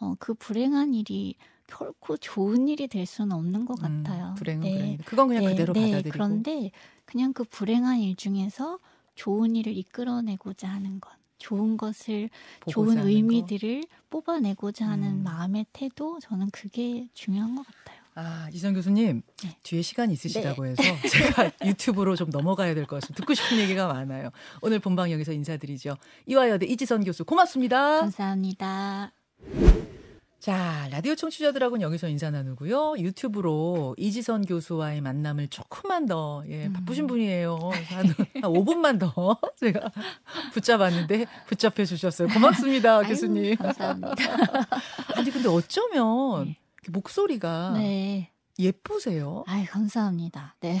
어 0.00 0.14
그 0.18 0.34
불행한 0.34 0.92
일이 0.94 1.36
결코 1.70 2.16
좋은 2.16 2.68
일이 2.68 2.86
될 2.88 3.06
수는 3.06 3.32
없는 3.32 3.64
것 3.64 3.82
음, 3.84 4.02
같아요. 4.02 4.34
불행은 4.36 4.62
네. 4.62 4.72
불행. 4.74 4.98
그건 5.04 5.28
그냥 5.28 5.44
그대로 5.44 5.72
받아들이고. 5.72 6.10
그런데 6.10 6.70
그냥 7.04 7.32
그 7.32 7.44
불행한 7.44 7.98
일 8.00 8.16
중에서 8.16 8.78
좋은 9.14 9.56
일을 9.56 9.76
이끌어내고자 9.76 10.68
하는 10.68 11.00
것, 11.00 11.10
좋은 11.38 11.76
것을, 11.76 12.30
좋은 12.68 12.98
의미들을 12.98 13.84
뽑아내고자 14.10 14.86
하는 14.88 15.08
음. 15.18 15.22
마음의 15.22 15.66
태도, 15.72 16.18
저는 16.20 16.50
그게 16.50 17.08
중요한 17.14 17.54
것 17.54 17.64
같아요. 17.66 18.00
거. 18.00 18.20
아 18.20 18.48
이성 18.52 18.74
교수님 18.74 19.22
네. 19.44 19.56
뒤에 19.62 19.82
시간 19.82 20.10
있으시다고 20.10 20.66
해서 20.66 20.82
제가 21.38 21.50
유튜브로 21.64 22.16
좀 22.16 22.28
넘어가야 22.30 22.74
될 22.74 22.84
것 22.86 22.96
같습니다. 22.96 23.20
듣고 23.20 23.34
싶은 23.34 23.58
얘기가 23.58 23.86
많아요. 23.86 24.30
오늘 24.62 24.80
본방 24.80 25.12
여기서 25.12 25.32
인사드리죠. 25.32 25.96
이화여대 26.26 26.66
이지선 26.66 27.04
교수 27.04 27.24
고맙습니다. 27.24 28.00
감사합니다. 28.00 29.12
자, 30.40 30.88
라디오 30.90 31.14
청취자들하고는 31.14 31.82
여기서 31.82 32.08
인사 32.08 32.30
나누고요. 32.30 32.94
유튜브로 32.96 33.94
이지선 33.98 34.46
교수와의 34.46 35.02
만남을 35.02 35.48
조금만 35.48 36.06
더, 36.06 36.42
예, 36.48 36.66
음. 36.66 36.72
바쁘신 36.72 37.06
분이에요. 37.06 37.58
한, 37.88 38.06
한 38.06 38.14
5분만 38.42 38.98
더 38.98 39.38
제가 39.60 39.92
붙잡았는데 40.54 41.26
붙잡혀 41.46 41.84
주셨어요. 41.84 42.28
고맙습니다, 42.28 43.00
아유, 43.00 43.08
교수님. 43.08 43.56
감사합니다. 43.56 44.14
아니, 45.14 45.30
근데 45.30 45.46
어쩌면 45.46 46.46
네. 46.46 46.56
목소리가 46.88 47.74
네. 47.76 48.30
예쁘세요. 48.60 49.44
아이, 49.46 49.64
감사합니다. 49.64 50.56
네. 50.60 50.80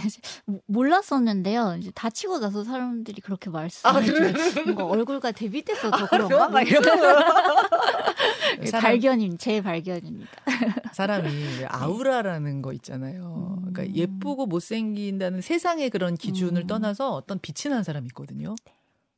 몰랐었는데요. 0.66 1.76
이제 1.80 1.90
다치고 1.94 2.38
나서 2.38 2.62
사람들이 2.64 3.20
그렇게 3.20 3.48
아, 3.50 3.52
말씀해 3.52 4.04
그래요? 4.06 4.32
주고 4.50 4.62
뭔가 4.64 4.84
얼굴과 4.86 5.32
대비돼서 5.32 5.90
더 5.90 6.08
그런가? 6.08 6.48
막 6.48 6.62
이런 6.62 6.82
사람- 8.66 8.82
발견임, 8.82 9.38
제 9.38 9.60
발견입니다. 9.62 10.30
사람이 10.92 11.28
왜 11.60 11.66
아우라라는 11.68 12.62
거 12.62 12.72
있잖아요. 12.74 13.58
음. 13.64 13.72
그러니까 13.72 13.94
예쁘고 13.96 14.46
못생긴다는 14.46 15.40
세상의 15.40 15.90
그런 15.90 16.16
기준을 16.16 16.62
음. 16.62 16.66
떠나서 16.66 17.12
어떤 17.14 17.38
빛이 17.38 17.70
나는 17.70 17.82
사람이 17.84 18.06
있거든요. 18.08 18.54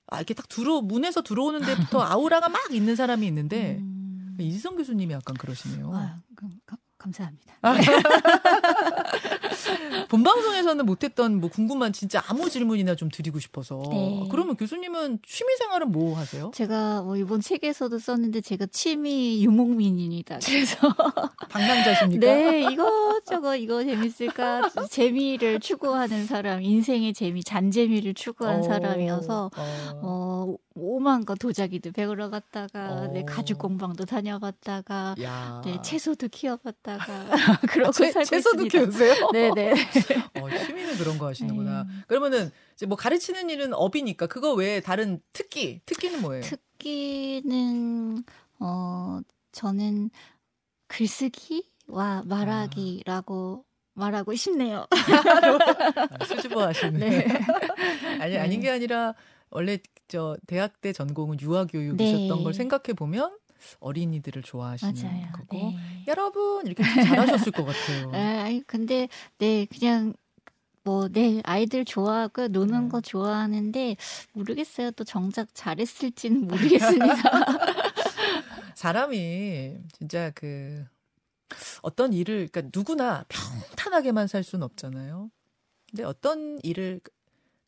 아, 0.08 0.16
이렇게 0.18 0.34
딱 0.34 0.48
들어, 0.48 0.80
문에서 0.82 1.22
들어오는 1.22 1.62
데부터 1.62 2.02
아우라가 2.04 2.48
막 2.48 2.60
있는 2.72 2.96
사람이 2.96 3.26
있는데, 3.26 3.78
음. 3.80 4.36
이지성 4.38 4.76
교수님이 4.76 5.14
약간 5.14 5.36
그러시네요. 5.36 5.90
아, 5.94 6.16
그, 6.36 6.46
가- 6.66 6.76
감사합니다. 7.02 7.52
본방송에서는 10.08 10.72
교수님한테서는 10.72 10.86
못했던 10.86 11.40
뭐 11.40 11.50
궁금한 11.50 11.92
진짜 11.92 12.22
아무 12.26 12.48
질문이나 12.48 12.94
좀 12.94 13.08
드리고 13.10 13.38
싶어서. 13.38 13.82
네. 13.90 14.26
그러면 14.30 14.56
교수님은 14.56 15.18
취미 15.26 15.54
생활은 15.58 15.92
뭐 15.92 16.16
하세요? 16.16 16.50
제가 16.54 17.02
뭐 17.02 17.16
이번 17.16 17.40
책에서도 17.40 17.98
썼는데 17.98 18.40
제가 18.40 18.66
취미 18.72 19.44
유목민입니다. 19.44 20.38
그래서 20.44 20.76
방랑자십니까? 21.50 22.26
네, 22.26 22.72
이거저거 22.72 23.56
이거 23.56 23.84
재밌을까 23.84 24.70
재미를 24.88 25.60
추구하는 25.60 26.26
사람, 26.26 26.62
인생의 26.62 27.14
재미, 27.14 27.44
잔재미를 27.44 28.14
추구한 28.14 28.60
어, 28.60 28.62
사람이어서 28.62 29.50
어. 29.54 30.00
어 30.02 30.54
오만 30.74 31.24
거 31.24 31.34
도자기도 31.34 31.92
배우러 31.92 32.30
갔다가 32.30 32.92
어. 32.92 33.06
네 33.12 33.24
가죽 33.24 33.58
공방도 33.58 34.04
다녀봤다가 34.04 35.14
야. 35.22 35.60
네 35.64 35.80
채소도 35.82 36.28
키워봤다가 36.28 37.28
그러고 37.68 37.88
아, 37.88 37.92
채, 37.92 38.10
살고 38.10 38.28
채소도 38.28 38.66
있습니다. 38.66 38.78
키우세요? 38.78 39.30
네네. 39.32 39.72
어, 40.40 40.50
취미는 40.64 40.96
그런 40.96 41.18
거 41.18 41.26
하시는구나. 41.26 41.84
네. 41.84 41.88
그러면은 42.06 42.50
이제 42.74 42.86
뭐 42.86 42.96
가르치는 42.96 43.50
일은 43.50 43.74
업이니까 43.74 44.26
그거 44.26 44.54
외에 44.54 44.80
다른 44.80 45.20
특기, 45.32 45.80
특기는 45.86 46.20
뭐예요? 46.20 46.42
특기는 46.42 48.24
어 48.58 49.20
저는 49.52 50.10
글쓰기와 50.88 52.22
말하기라고 52.24 53.64
말하고 53.94 54.34
싶네요. 54.34 54.86
아, 54.90 56.24
수줍어 56.24 56.66
하시네. 56.68 56.98
네. 56.98 57.26
아니 58.20 58.34
네. 58.34 58.38
아닌 58.38 58.60
게 58.60 58.70
아니라 58.70 59.14
원래 59.52 59.78
저 60.08 60.36
대학 60.46 60.80
때 60.80 60.92
전공은 60.92 61.40
유아 61.40 61.66
교육이셨던 61.66 62.38
네. 62.38 62.42
걸 62.44 62.52
생각해 62.54 62.94
보면 62.96 63.38
어린이들을 63.78 64.42
좋아하시는 64.42 64.94
맞아요. 65.02 65.32
거고 65.32 65.56
네. 65.56 66.04
여러분 66.08 66.66
이렇게 66.66 66.82
잘하셨을 66.82 67.52
것 67.52 67.64
같아요. 67.64 68.10
아, 68.14 68.60
근데 68.66 69.08
네 69.38 69.66
그냥 69.66 70.14
뭐 70.84 71.08
네 71.08 71.40
아이들 71.44 71.84
좋아하고 71.84 72.48
노는 72.48 72.84
네. 72.84 72.88
거 72.88 73.00
좋아하는데 73.00 73.96
모르겠어요. 74.32 74.90
또 74.92 75.04
정작 75.04 75.48
잘했을지는 75.54 76.48
모르겠습니다. 76.48 77.14
사람이 78.74 79.76
진짜 79.92 80.30
그 80.34 80.84
어떤 81.82 82.12
일을 82.12 82.48
그러니까 82.50 82.70
누구나 82.74 83.24
평탄하게만 83.28 84.26
살 84.26 84.42
수는 84.42 84.64
없잖아요. 84.64 85.30
근데 85.90 86.04
어떤 86.04 86.58
일을 86.62 87.00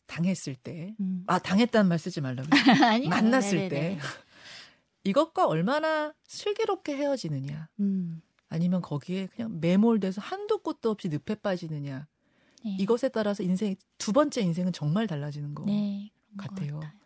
당했을 0.07 0.55
때, 0.55 0.95
음. 1.01 1.25
아 1.27 1.39
당했다는 1.39 1.89
말 1.89 1.99
쓰지 1.99 2.21
말라고. 2.21 2.49
만났을 3.09 3.59
네네네. 3.59 3.69
때 3.69 3.99
이것과 5.05 5.47
얼마나 5.47 6.15
슬기롭게 6.27 6.97
헤어지느냐, 6.97 7.69
음. 7.81 8.23
아니면 8.49 8.83
거기에 8.83 9.27
그냥 9.27 9.61
매몰돼서 9.61 10.21
한도 10.21 10.59
끝도 10.59 10.91
없이 10.91 11.09
늪에 11.09 11.37
빠지느냐, 11.37 12.07
네. 12.65 12.77
이것에 12.79 13.09
따라서 13.09 13.43
인생 13.43 13.77
두 13.99 14.13
번째 14.13 14.41
인생은 14.41 14.73
정말 14.73 15.07
달라지는 15.07 15.55
거 15.55 15.65
네, 15.65 16.11
같아요. 16.37 16.81
같아요. 16.81 17.05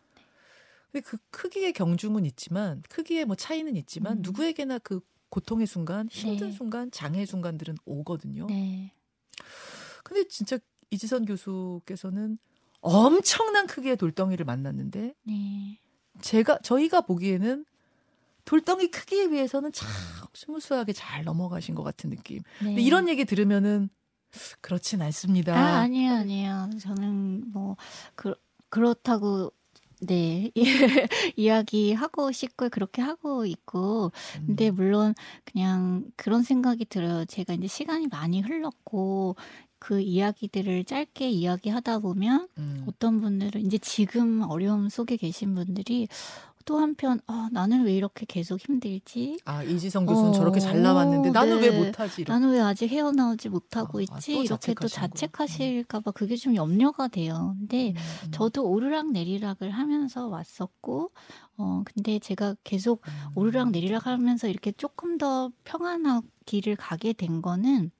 근데 0.90 1.04
그 1.04 1.18
크기의 1.30 1.72
경중은 1.74 2.24
있지만 2.26 2.82
크기의 2.88 3.24
뭐 3.26 3.36
차이는 3.36 3.76
있지만 3.76 4.18
음. 4.18 4.22
누구에게나 4.22 4.78
그 4.78 5.00
고통의 5.30 5.66
순간, 5.66 6.08
힘든 6.08 6.50
네. 6.50 6.56
순간, 6.56 6.90
장애의 6.90 7.26
순간들은 7.26 7.76
오거든요. 7.84 8.46
네. 8.46 8.94
근데 10.02 10.26
진짜 10.28 10.58
이지선 10.90 11.26
교수께서는 11.26 12.38
엄청난 12.80 13.66
크기의 13.66 13.96
돌덩이를 13.96 14.44
만났는데 14.44 15.14
네. 15.24 15.78
제가 16.20 16.58
저희가 16.62 17.02
보기에는 17.02 17.64
돌덩이 18.44 18.90
크기에 18.90 19.28
비해서는 19.28 19.72
참 19.72 19.88
스무스하게 20.32 20.94
잘 20.94 21.24
넘어가신 21.24 21.74
것 21.74 21.82
같은 21.82 22.08
느낌. 22.08 22.42
근데 22.58 22.76
네. 22.76 22.82
이런 22.82 23.08
얘기 23.08 23.24
들으면은 23.24 23.90
그렇진 24.60 25.02
않습니다. 25.02 25.54
아, 25.54 25.80
아니에요, 25.80 26.12
아니에요. 26.14 26.70
저는 26.80 27.50
뭐, 27.52 27.76
그, 28.14 28.34
그렇다고, 28.70 29.52
네, 30.00 30.50
이야기하고 31.36 32.32
싶고, 32.32 32.68
그렇게 32.68 33.02
하고 33.02 33.44
있고, 33.46 34.12
음. 34.38 34.46
근데 34.46 34.70
물론 34.70 35.14
그냥 35.44 36.04
그런 36.16 36.42
생각이 36.42 36.84
들어요. 36.86 37.24
제가 37.24 37.54
이제 37.54 37.66
시간이 37.66 38.08
많이 38.08 38.40
흘렀고, 38.40 39.36
그 39.78 40.00
이야기들을 40.00 40.84
짧게 40.84 41.30
이야기하다 41.30 42.00
보면, 42.00 42.48
음. 42.58 42.84
어떤 42.88 43.20
분들은 43.20 43.64
이제 43.66 43.78
지금 43.78 44.42
어려움 44.42 44.88
속에 44.88 45.16
계신 45.16 45.54
분들이 45.54 46.08
또 46.64 46.76
한편, 46.78 47.18
아, 47.26 47.48
나는 47.50 47.84
왜 47.86 47.94
이렇게 47.94 48.26
계속 48.28 48.60
힘들지? 48.60 49.38
아 49.46 49.62
이지성 49.62 50.04
교수는 50.04 50.30
어, 50.30 50.32
저렇게 50.34 50.60
잘 50.60 50.82
나왔는데 50.82 51.30
나는 51.30 51.62
네. 51.62 51.68
왜 51.68 51.86
못하지? 51.86 52.20
이렇게. 52.20 52.30
나는 52.30 52.50
왜 52.50 52.60
아직 52.60 52.88
헤어나오지 52.88 53.48
못하고 53.48 54.00
아, 54.00 54.02
있지? 54.02 54.34
또 54.34 54.42
이렇게 54.42 54.74
또. 54.74 54.86
자책하실까봐 54.86 56.10
그게 56.10 56.36
좀 56.36 56.54
염려가 56.54 57.08
돼요. 57.08 57.56
근데 57.58 57.92
음, 57.92 57.96
음. 58.26 58.30
저도 58.32 58.68
오르락 58.68 59.12
내리락을 59.12 59.70
하면서 59.70 60.26
왔었고, 60.28 61.10
어, 61.56 61.82
근데 61.86 62.18
제가 62.18 62.54
계속 62.64 63.00
음. 63.08 63.12
오르락 63.34 63.70
내리락 63.70 64.06
하면서 64.06 64.46
이렇게 64.46 64.70
조금 64.72 65.16
더 65.16 65.50
평안한 65.64 66.20
길을 66.44 66.76
가게 66.76 67.14
된 67.14 67.40
거는 67.40 67.90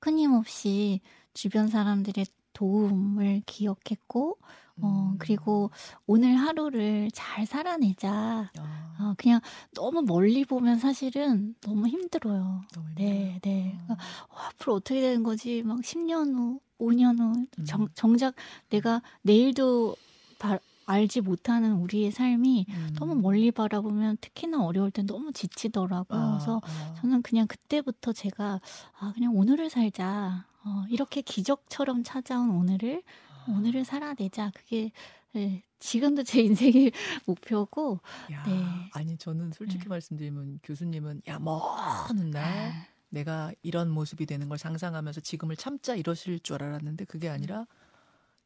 끊임없이 0.00 1.00
주변 1.34 1.68
사람들의 1.68 2.26
도움을 2.52 3.42
기억했고, 3.46 4.38
어, 4.82 5.10
음. 5.12 5.18
그리고 5.18 5.70
오늘 6.06 6.36
하루를 6.36 7.10
잘 7.12 7.46
살아내자. 7.46 8.50
아, 8.58 8.96
어, 8.98 9.14
그냥 9.16 9.40
너무 9.74 10.02
멀리 10.02 10.44
보면 10.44 10.78
사실은 10.78 11.54
너무 11.60 11.86
힘들어요. 11.86 12.62
너무 12.74 12.86
네. 12.96 13.38
네. 13.42 13.78
어. 13.88 13.92
어, 13.92 14.36
앞으로 14.48 14.74
어떻게 14.74 15.00
되는 15.00 15.22
거지? 15.22 15.62
막 15.62 15.78
10년 15.80 16.34
후, 16.34 16.60
5년 16.78 17.18
후, 17.18 17.46
음. 17.58 17.64
정, 17.64 17.88
정작 17.94 18.34
내가 18.70 19.02
내일도 19.22 19.96
바- 20.38 20.58
알지 20.90 21.20
못하는 21.20 21.74
우리의 21.74 22.10
삶이 22.10 22.66
음. 22.68 22.94
너무 22.98 23.14
멀리 23.14 23.52
바라보면 23.52 24.18
특히나 24.20 24.64
어려울 24.64 24.90
땐 24.90 25.06
너무 25.06 25.32
지치더라고요. 25.32 26.18
아, 26.18 26.32
그래서 26.32 26.60
아. 26.64 26.94
저는 27.00 27.22
그냥 27.22 27.46
그때부터 27.46 28.12
제가 28.12 28.60
아, 28.98 29.12
그냥 29.14 29.36
오늘을 29.36 29.70
살자. 29.70 30.46
어, 30.64 30.84
이렇게 30.90 31.22
기적처럼 31.22 32.02
찾아온 32.02 32.50
오늘을 32.50 33.02
아. 33.28 33.52
오늘을 33.52 33.84
살아내자. 33.84 34.50
그게 34.54 34.90
네, 35.32 35.62
지금도 35.78 36.24
제 36.24 36.42
인생의 36.42 36.90
목표고. 37.24 38.00
야, 38.32 38.42
네. 38.42 38.64
아니 38.92 39.16
저는 39.16 39.52
솔직히 39.52 39.84
네. 39.84 39.88
말씀드리면 39.90 40.58
교수님은 40.64 41.22
야 41.28 41.38
먼날 41.38 42.44
아, 42.44 42.86
내가 43.10 43.52
이런 43.62 43.90
모습이 43.90 44.26
되는 44.26 44.48
걸 44.48 44.58
상상하면서 44.58 45.20
지금을 45.20 45.54
참자 45.54 45.94
이러실 45.94 46.40
줄 46.40 46.62
알았는데 46.62 47.04
그게 47.04 47.28
아니라 47.28 47.66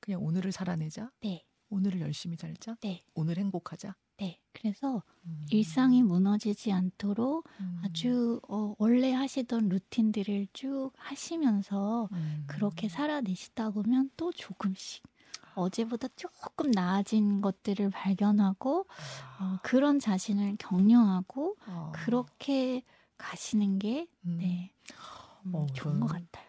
그냥 0.00 0.22
오늘을 0.22 0.52
살아내자. 0.52 1.10
네, 1.22 1.42
오늘을 1.74 2.00
열심히 2.00 2.36
살자. 2.36 2.76
네, 2.82 3.02
오늘 3.14 3.36
행복하자. 3.36 3.96
네. 4.18 4.40
그래서 4.52 5.02
음. 5.26 5.44
일상이 5.50 6.04
무너지지 6.04 6.70
않도록 6.70 7.48
음. 7.58 7.82
아주 7.84 8.40
어, 8.48 8.76
원래 8.78 9.12
하시던 9.12 9.68
루틴들을 9.68 10.46
쭉 10.52 10.92
하시면서 10.96 12.08
음. 12.12 12.44
그렇게 12.46 12.88
살아내시다 12.88 13.70
보면 13.70 14.10
또 14.16 14.30
조금씩 14.30 15.02
어제보다 15.56 16.08
조금 16.14 16.70
나아진 16.70 17.40
것들을 17.40 17.90
발견하고 17.90 18.86
어, 19.40 19.58
그런 19.64 19.98
자신을 19.98 20.56
격려하고 20.58 21.56
아. 21.66 21.90
그렇게 21.92 22.84
가시는 23.18 23.80
게 23.80 24.06
음. 24.26 24.38
네, 24.38 24.72
음, 25.46 25.54
어, 25.56 25.66
좋은 25.74 25.98
것 25.98 26.06
같아요. 26.06 26.44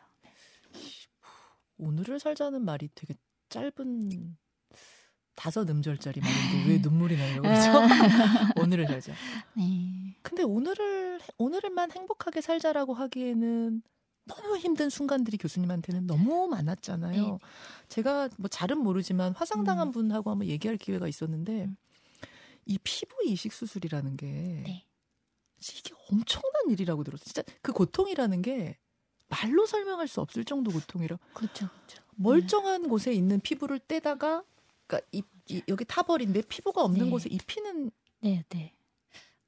오늘을 1.77 2.19
살자는 2.19 2.63
말이 2.63 2.89
되게 2.93 3.15
짧은 3.49 4.37
다섯 5.35 5.69
음절짜리 5.69 6.21
말인데 6.21 6.69
왜 6.69 6.77
눈물이 6.79 7.17
나요? 7.17 7.41
그렇죠? 7.41 7.71
오늘을 8.61 8.87
살자. 8.87 9.13
네, 9.53 10.15
근데 10.21 10.43
오늘을 10.43 11.19
오늘만 11.37 11.91
행복하게 11.91 12.41
살자라고 12.41 12.93
하기에는 12.93 13.81
너무 14.25 14.57
힘든 14.57 14.89
순간들이 14.89 15.37
교수님한테는 15.37 16.07
너무 16.07 16.47
많았잖아요. 16.47 17.31
네. 17.33 17.37
제가 17.89 18.29
뭐 18.37 18.47
잘은 18.47 18.79
모르지만 18.79 19.33
화상당한 19.33 19.89
음. 19.89 19.91
분하고 19.91 20.31
한번 20.31 20.47
얘기할 20.47 20.77
기회가 20.77 21.07
있었는데 21.07 21.65
음. 21.65 21.75
이 22.65 22.79
피부 22.83 23.23
이식 23.25 23.53
수술이라는 23.53 24.17
게 24.17 24.25
네. 24.65 24.85
이게 25.59 25.93
엄청난 26.11 26.69
일이라고 26.69 27.03
들었어요. 27.03 27.23
진짜 27.25 27.43
그 27.61 27.71
고통이라는 27.71 28.41
게 28.41 28.77
말로 29.27 29.65
설명할 29.65 30.07
수 30.07 30.21
없을 30.21 30.43
정도 30.43 30.71
고통이라 30.71 31.17
그렇죠, 31.33 31.67
그렇죠. 31.67 32.03
멀쩡한 32.15 32.87
곳에 32.87 33.11
있는 33.13 33.39
피부를 33.39 33.79
떼다가 33.79 34.43
그러니까 34.87 35.07
이, 35.11 35.23
이- 35.49 35.61
여기 35.67 35.85
타버린데 35.85 36.43
피부가 36.43 36.83
없는 36.83 37.05
네. 37.05 37.09
곳에 37.11 37.29
입히는 37.29 37.91
네, 38.21 38.43
네. 38.49 38.73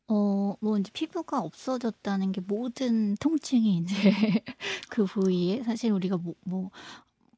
어, 0.07 0.55
뭐 0.61 0.77
이제 0.77 0.89
피부가 0.93 1.39
없어졌다는 1.41 2.31
게 2.31 2.41
모든 2.41 3.15
통증이 3.17 3.77
이제 3.77 3.95
그 4.89 5.05
부위에 5.05 5.63
사실 5.63 5.91
우리가 5.91 6.17
뭐, 6.17 6.33
뭐 6.45 6.71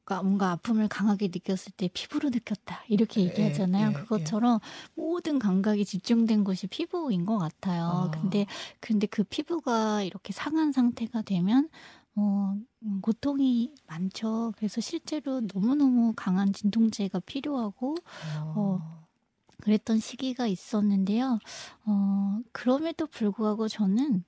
뭔가- 0.04 0.22
뭔가 0.22 0.50
아픔을 0.52 0.88
강하게 0.88 1.28
느꼈을 1.28 1.72
때 1.76 1.88
피부로 1.92 2.30
느꼈다 2.30 2.84
이렇게 2.88 3.22
예, 3.22 3.26
얘기하잖아요. 3.26 3.88
예, 3.90 3.92
그것처럼 3.92 4.58
모든 4.94 5.38
감각이 5.38 5.84
집중된 5.84 6.44
곳이 6.44 6.66
피부인 6.68 7.26
것 7.26 7.38
같아요. 7.38 8.08
아. 8.08 8.10
근데 8.10 8.46
근데 8.80 9.06
그 9.06 9.22
피부가 9.24 10.02
이렇게 10.02 10.32
상한 10.32 10.72
상태가 10.72 11.22
되면 11.22 11.68
어, 12.16 12.54
음, 12.82 13.00
고통이 13.00 13.74
많죠. 13.86 14.52
그래서 14.56 14.80
실제로 14.80 15.40
너무너무 15.54 16.12
강한 16.16 16.52
진통제가 16.52 17.20
필요하고, 17.20 17.96
어, 18.54 19.06
그랬던 19.62 19.98
시기가 20.00 20.46
있었는데요. 20.46 21.38
어, 21.84 22.40
그럼에도 22.52 23.06
불구하고 23.06 23.68
저는, 23.68 24.24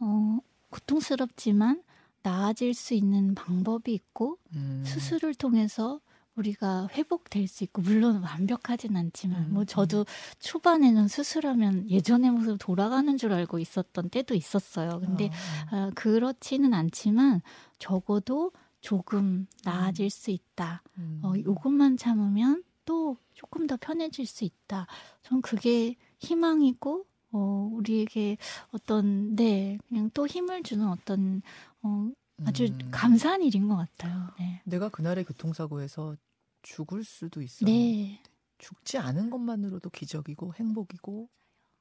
어, 0.00 0.38
고통스럽지만 0.70 1.82
나아질 2.22 2.74
수 2.74 2.94
있는 2.94 3.34
방법이 3.34 3.92
있고, 3.92 4.38
음. 4.54 4.82
수술을 4.84 5.34
통해서 5.34 6.00
우리가 6.36 6.88
회복될 6.92 7.48
수 7.48 7.64
있고 7.64 7.82
물론 7.82 8.22
완벽하진 8.22 8.96
않지만 8.96 9.44
음, 9.46 9.52
뭐 9.52 9.64
저도 9.64 10.06
초반에는 10.38 11.08
수술하면 11.08 11.90
예전의 11.90 12.30
모습 12.30 12.56
돌아가는 12.58 13.16
줄 13.16 13.32
알고 13.32 13.58
있었던 13.58 14.10
때도 14.10 14.34
있었어요. 14.34 15.00
근데 15.00 15.30
어, 15.72 15.76
어, 15.76 15.90
그렇지는 15.94 16.72
않지만 16.72 17.42
적어도 17.78 18.52
조금 18.80 19.46
나아질 19.64 20.08
수 20.10 20.30
있다. 20.30 20.82
음. 20.98 21.20
어, 21.22 21.34
요것만 21.36 21.96
참으면 21.96 22.62
또 22.84 23.16
조금 23.34 23.66
더 23.66 23.76
편해질 23.76 24.26
수 24.26 24.44
있다. 24.44 24.86
전 25.22 25.42
그게 25.42 25.96
희망이고 26.20 27.04
어, 27.32 27.70
우리에게 27.72 28.36
어떤 28.72 29.36
네 29.36 29.78
그냥 29.88 30.10
또 30.14 30.26
힘을 30.26 30.62
주는 30.62 30.88
어떤 30.88 31.42
어, 31.82 32.10
아주 32.46 32.64
음. 32.64 32.88
감사한 32.90 33.42
일인 33.42 33.68
것 33.68 33.76
같아요. 33.76 34.28
네. 34.38 34.62
내가 34.64 34.88
그날의 34.88 35.24
교통사고에서 35.24 36.16
죽을 36.62 37.04
수도 37.04 37.42
있어. 37.42 37.64
네. 37.66 38.22
죽지 38.58 38.98
않은 38.98 39.30
것만으로도 39.30 39.90
기적이고 39.90 40.54
행복이고 40.54 41.28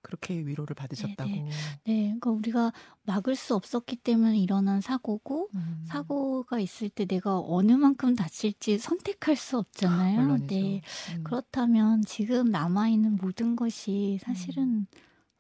그렇게 0.01 0.39
위로를 0.45 0.75
받으셨다고. 0.75 1.29
네, 1.29 1.49
네, 1.83 2.03
그러니까 2.03 2.31
우리가 2.31 2.73
막을 3.03 3.35
수 3.35 3.53
없었기 3.53 3.97
때문에 3.97 4.37
일어난 4.37 4.79
사고고 4.79 5.49
음. 5.55 5.83
사고가 5.87 6.59
있을 6.59 6.89
때 6.89 7.05
내가 7.05 7.39
어느 7.39 7.73
만큼 7.73 8.15
다칠지 8.15 8.77
선택할 8.77 9.35
수 9.35 9.57
없잖아요. 9.57 10.21
물론이죠. 10.21 10.55
네, 10.55 10.81
음. 11.15 11.23
그렇다면 11.23 12.03
지금 12.03 12.45
남아 12.49 12.87
있는 12.87 13.17
모든 13.17 13.57
것이 13.57 14.19
사실은 14.21 14.63
음. 14.63 14.87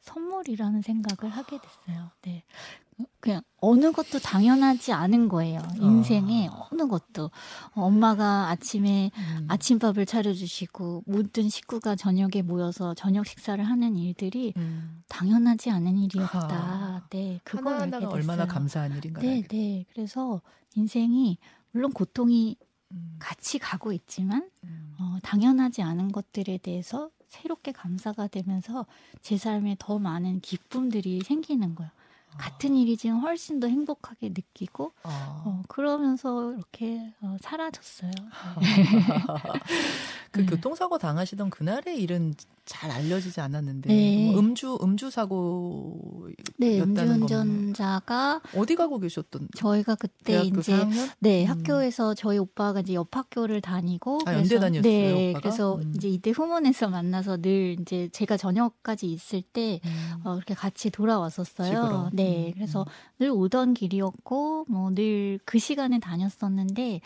선물이라는 0.01 0.81
생각을 0.81 1.31
하게 1.31 1.57
됐어요. 1.57 2.11
네. 2.23 2.43
그냥 3.19 3.41
어느 3.57 3.91
것도 3.91 4.19
당연하지 4.19 4.93
않은 4.93 5.29
거예요. 5.29 5.61
인생에 5.79 6.49
아. 6.49 6.67
어느 6.71 6.87
것도 6.87 7.31
엄마가 7.71 8.49
아침에 8.49 9.11
음. 9.15 9.45
아침밥을 9.49 10.05
차려주시고 10.05 11.03
모든 11.05 11.49
식구가 11.49 11.95
저녁에 11.95 12.41
모여서 12.41 12.93
저녁 12.93 13.25
식사를 13.25 13.63
하는 13.63 13.97
일들이 13.97 14.53
음. 14.57 15.03
당연하지 15.07 15.69
않은 15.69 15.97
일이었다. 15.97 16.47
아. 16.51 17.07
네, 17.09 17.39
그걸 17.43 17.73
알게 17.73 17.83
하나하나가 17.83 17.99
됐어요. 17.99 18.15
얼마나 18.15 18.45
감사한 18.45 18.95
일인가. 18.97 19.21
네, 19.21 19.43
네. 19.47 19.85
그래서 19.93 20.41
인생이 20.75 21.37
물론 21.71 21.91
고통이 21.91 22.55
음. 22.91 23.15
같이 23.19 23.59
가고 23.59 23.93
있지만 23.93 24.49
음. 24.63 24.95
어, 24.99 25.17
당연하지 25.23 25.81
않은 25.81 26.11
것들에 26.11 26.57
대해서 26.57 27.09
새롭게 27.27 27.71
감사가 27.71 28.27
되면서 28.27 28.85
제 29.21 29.37
삶에 29.37 29.75
더 29.77 29.99
많은 29.99 30.41
기쁨들이 30.41 31.21
생기는 31.21 31.75
거예요. 31.75 31.91
같은 32.37 32.75
일이지만 32.75 33.19
훨씬 33.19 33.59
더 33.59 33.67
행복하게 33.67 34.29
느끼고 34.29 34.93
아. 35.03 35.43
어, 35.45 35.61
그러면서 35.67 36.53
이렇게 36.53 37.13
어, 37.21 37.37
사라졌어요. 37.41 38.11
그 40.31 40.41
네. 40.41 40.45
교통사고 40.45 40.97
당하시던 40.97 41.49
그날의 41.49 41.97
일은 42.01 42.33
잘 42.65 42.91
알려지지 42.91 43.41
않았는데 43.41 43.89
네. 43.89 44.25
뭐 44.31 44.39
음주 44.39 44.77
음주 44.83 45.09
사고 45.09 46.27
네, 46.57 46.77
였다는 46.77 47.23
음주운전자가 47.23 48.41
어디 48.55 48.75
가고 48.75 48.99
계셨던 48.99 49.47
저희가 49.55 49.95
그때 49.95 50.43
이제 50.43 50.73
4학년? 50.73 51.09
네, 51.19 51.45
음. 51.45 51.49
학교에서 51.49 52.13
저희 52.13 52.37
오빠가 52.37 52.81
이제 52.81 52.93
옆 52.93 53.15
학교를 53.17 53.61
다니고 53.61 54.19
아, 54.25 54.33
연대 54.35 54.59
다녔어요, 54.59 54.81
네, 54.83 55.29
오빠가? 55.31 55.41
그래서 55.41 55.75
음. 55.77 55.93
이제 55.95 56.09
이때 56.09 56.29
후문에서 56.29 56.89
만나서 56.89 57.37
늘 57.37 57.77
이제 57.81 58.09
제가 58.11 58.37
저녁까지 58.37 59.07
있을 59.07 59.41
때 59.41 59.79
음. 59.83 60.21
어, 60.25 60.35
이렇게 60.35 60.53
같이 60.53 60.91
돌아왔었어요. 60.91 61.69
집으로. 61.69 62.09
네, 62.13 62.49
음, 62.49 62.53
그래서 62.53 62.81
음. 62.81 62.85
늘 63.19 63.31
오던 63.31 63.73
길이었고 63.73 64.65
뭐 64.69 64.89
늘 64.91 65.39
그 65.45 65.59
시간에 65.59 65.99
다녔었는데 65.99 67.01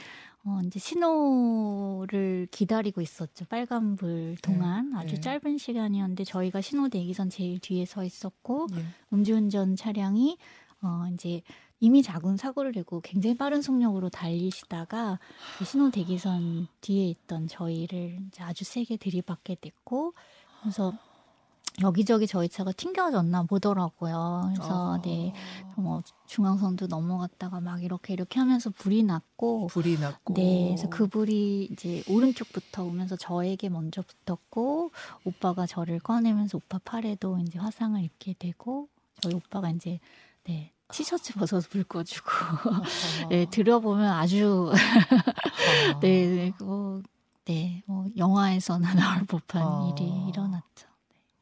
어, 0.46 0.60
이제 0.66 0.78
신호를 0.78 2.48
기다리고 2.52 3.00
있었죠. 3.02 3.46
빨간불 3.46 4.38
동안 4.42 4.94
아주 4.96 5.16
네. 5.16 5.22
짧은 5.22 5.58
시간이었는데 5.58 6.26
저희가 6.26 6.60
신호 6.60 6.90
대기선 6.90 7.30
제일 7.30 7.60
뒤에 7.60 7.86
서 7.86 8.04
있었고 8.04 8.68
예. 8.76 8.84
음주운전 9.14 9.78
차량이 9.78 10.38
어 10.82 11.06
이제 11.14 11.42
이미 11.80 12.04
작은 12.04 12.36
사고를 12.36 12.74
내고 12.74 13.00
굉장히 13.00 13.38
빠른 13.38 13.62
속력으로 13.62 14.10
달리시다가 14.10 15.20
그 15.58 15.66
신호 15.66 15.90
대기선 15.92 16.68
뒤에 16.82 17.08
있던 17.08 17.48
저희를 17.48 18.20
이제 18.28 18.44
아주 18.44 18.66
세게 18.66 18.98
들이받게 18.98 19.58
됐고 19.62 20.14
그래서 20.62 20.94
여기저기 21.82 22.28
저희 22.28 22.48
차가 22.50 22.72
튕겨졌나 22.72 23.44
보더라고요. 23.44 24.52
그래서 24.54 24.94
아. 24.94 25.02
네, 25.02 25.34
뭐 25.76 26.04
중앙선도 26.28 26.88
넘어갔다가 26.88 27.62
막 27.62 27.84
이렇게 27.84 28.14
이렇게 28.14 28.40
하면서 28.40 28.70
불이 28.70 29.04
났고 29.04 29.68
불이 29.68 30.00
났고 30.00 30.34
네, 30.36 30.68
그래서 30.68 30.90
그 30.90 31.08
불이 31.08 31.70
이제 31.72 32.04
오른쪽부터 32.08 32.84
오면서 32.84 33.16
저에게 33.16 33.70
먼저 33.70 34.04
붙었고 34.04 34.92
오빠가 35.24 35.66
저를 35.66 36.00
꺼내면서 36.00 36.58
오빠 36.58 36.80
팔에도 36.84 37.40
이제 37.40 37.58
화상을 37.58 38.02
입게 38.04 38.36
되고 38.38 38.88
저희 39.22 39.34
오빠가 39.34 39.72
이제 39.72 40.00
네 40.44 40.72
티셔츠 40.92 41.34
벗어서 41.34 41.68
불 41.70 41.84
꺼주고 41.84 42.30
아. 42.30 42.82
네 43.30 43.46
들어보면 43.50 44.06
아주 44.06 44.72
아. 44.72 44.76
네, 46.02 46.28
네, 46.28 46.54
뭐, 46.60 47.02
네, 47.46 47.82
뭐 47.88 48.06
영화에서나 48.16 48.94
나올 48.94 49.26
법한 49.26 49.62
아. 49.64 49.92
일이 49.92 50.08
일어났죠. 50.30 50.93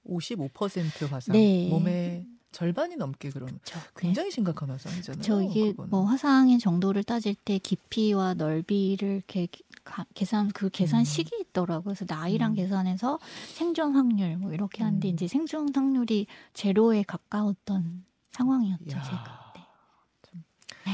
55% 0.08 1.10
화상 1.10 1.34
네. 1.34 1.68
몸의 1.70 2.26
절반이 2.52 2.98
넘게 2.98 3.30
그러면 3.30 3.60
저, 3.64 3.80
굉장히 3.96 4.30
심각한 4.30 4.70
화상이잖아요. 4.70 5.22
저 5.22 5.42
이게 5.42 5.72
그거는. 5.72 5.90
뭐 5.90 6.04
화상의 6.04 6.60
정도를 6.60 7.04
따질 7.04 7.34
때 7.36 7.58
깊이와 7.60 8.34
넓이를 8.34 9.08
이렇게 9.10 9.48
가- 9.86 10.06
계산 10.14 10.50
그 10.50 10.70
계산 10.70 11.00
음. 11.00 11.04
식이 11.06 11.30
있더라고요. 11.40 11.94
그래서 11.96 12.06
나이랑 12.08 12.52
음. 12.52 12.56
계산해서 12.56 13.20
생존 13.54 13.96
확률 13.96 14.36
뭐 14.38 14.52
이렇게 14.52 14.84
하는데 14.84 15.08
음. 15.08 15.14
이제 15.14 15.28
생존 15.28 15.74
확률이 15.74 16.28
제로에 16.54 17.04
가까웠던 17.04 18.04
상황이었죠. 18.32 18.84
이야. 18.90 19.02
제가. 19.02 19.54
네. 20.86 20.92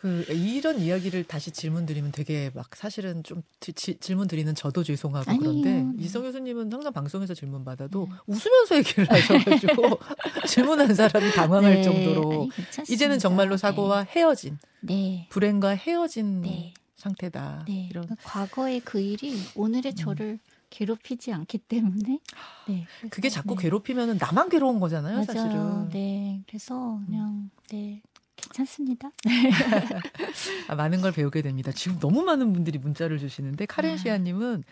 그 0.00 0.24
이런 0.28 0.78
이야기를 0.78 1.24
다시 1.24 1.50
질문 1.50 1.84
드리면 1.84 2.12
되게 2.12 2.52
막 2.54 2.76
사실은 2.76 3.24
좀 3.24 3.42
지- 3.58 3.72
지- 3.72 3.96
질문 3.98 4.28
드리는 4.28 4.54
저도 4.54 4.84
죄송하고 4.84 5.28
아니에요. 5.28 5.40
그런데 5.40 5.82
네. 5.82 5.92
이성 6.04 6.22
교수님은 6.22 6.72
항상 6.72 6.92
방송에서 6.92 7.34
질문 7.34 7.64
받아도 7.64 8.06
네. 8.08 8.14
웃으면서 8.28 8.76
얘기를 8.76 9.10
하셔가지고 9.10 9.98
질문한 10.46 10.94
사람이 10.94 11.32
당황할 11.32 11.74
네. 11.74 11.82
정도로 11.82 12.42
아니. 12.42 12.92
이제는 12.92 13.18
정말로 13.18 13.56
사고와 13.56 14.04
헤어진 14.04 14.58
네. 14.82 15.26
불행과 15.30 15.70
헤어진 15.70 16.42
네. 16.42 16.74
상태다. 16.94 17.64
네. 17.66 17.88
이런 17.90 18.04
그러니까 18.04 18.14
과거의 18.22 18.78
그 18.84 19.00
일이 19.00 19.34
오늘의 19.56 19.94
음. 19.94 19.96
저를 19.96 20.38
괴롭히지 20.70 21.32
않기 21.32 21.58
때문에 21.58 22.20
네. 22.68 22.86
그게 23.10 23.28
자꾸 23.28 23.56
네. 23.56 23.62
괴롭히면은 23.62 24.18
나만 24.20 24.48
괴로운 24.48 24.78
거잖아요, 24.78 25.14
맞아요. 25.14 25.26
사실은. 25.26 25.88
네. 25.88 26.40
그래서 26.46 27.00
그냥 27.04 27.50
네. 27.72 28.00
괜찮습니다. 28.40 29.10
아, 30.68 30.74
많은 30.74 31.00
걸 31.00 31.12
배우게 31.12 31.42
됩니다. 31.42 31.72
지금 31.72 31.98
너무 31.98 32.22
많은 32.22 32.52
분들이 32.52 32.78
문자를 32.78 33.18
주시는데 33.18 33.66
카렌 33.66 33.94
아. 33.94 33.96
시아님은 33.96 34.64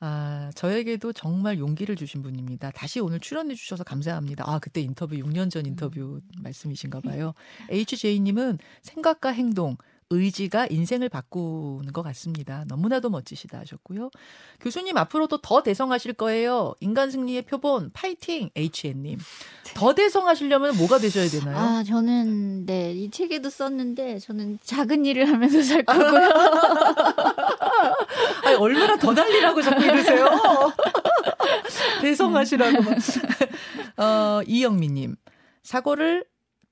아, 0.00 0.50
저에게도 0.54 1.12
정말 1.14 1.58
용기를 1.58 1.96
주신 1.96 2.22
분입니다. 2.22 2.70
다시 2.70 3.00
오늘 3.00 3.18
출연해 3.18 3.54
주셔서 3.54 3.82
감사합니다. 3.82 4.44
아, 4.46 4.58
그때 4.58 4.80
인터뷰 4.80 5.16
6년 5.16 5.50
전 5.50 5.64
인터뷰 5.64 6.20
말씀이신가 6.42 7.00
봐요. 7.00 7.32
HJ님은 7.70 8.58
생각과 8.82 9.30
행동, 9.30 9.76
의지가 10.10 10.68
인생을 10.70 11.08
바꾸는 11.08 11.92
것 11.92 12.02
같습니다. 12.02 12.64
너무나도 12.68 13.10
멋지시다 13.10 13.58
하셨고요. 13.58 14.10
교수님 14.60 14.96
앞으로도 14.96 15.38
더 15.38 15.62
대성하실 15.62 16.12
거예요. 16.14 16.74
인간 16.80 17.10
승리의 17.10 17.42
표본 17.42 17.90
파이팅 17.92 18.50
HN님. 18.54 19.18
더 19.74 19.94
대성하시려면 19.94 20.76
뭐가 20.76 20.98
되셔야 20.98 21.28
되나요? 21.28 21.56
아, 21.56 21.82
저는 21.82 22.66
네, 22.66 22.92
이 22.92 23.10
책에도 23.10 23.50
썼는데 23.50 24.20
저는 24.20 24.58
작은 24.62 25.04
일을 25.06 25.28
하면서 25.28 25.60
살 25.62 25.84
거고요. 25.84 26.30
아니, 28.44 28.54
얼마나 28.56 28.96
더 28.96 29.12
달리라고 29.12 29.60
자꾸 29.60 29.82
이러세요? 29.82 30.28
대성하시라고. 32.00 32.82
막. 32.82 32.96
어, 33.98 34.40
이영미님. 34.46 35.16
사고를 35.64 36.24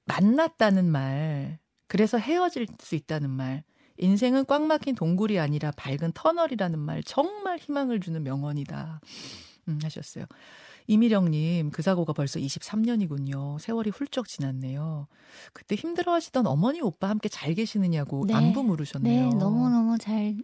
만났다는 0.05 0.85
말. 0.85 1.59
그래서 1.95 2.19
헤어질 2.19 2.67
수 2.81 2.97
있다는 2.97 3.31
말. 3.31 3.63
인생은 3.99 4.47
꽉 4.47 4.67
막힌 4.67 4.97
동굴이 4.97 5.39
아니라 5.39 5.71
밝은 5.77 6.11
터널이라는 6.13 6.77
말. 6.77 7.05
정말 7.05 7.57
희망을 7.57 8.01
주는 8.01 8.21
명언이다. 8.21 9.01
음, 9.69 9.79
하셨어요. 9.81 10.25
이미령님, 10.89 11.71
그 11.71 11.83
사고가 11.83 12.13
벌써 12.13 12.41
23년이군요. 12.41 13.61
세월이 13.61 13.91
훌쩍 13.91 14.27
지났네요. 14.27 15.07
그때 15.53 15.77
힘들어 15.77 16.15
하시던 16.15 16.49
어머니, 16.49 16.81
오빠 16.81 17.09
함께 17.09 17.29
잘 17.29 17.55
계시느냐고 17.55 18.27
네. 18.27 18.35
안부 18.35 18.65
물으셨네요. 18.65 19.29
네, 19.29 19.37
너무너무 19.37 19.97
잘 19.97 20.37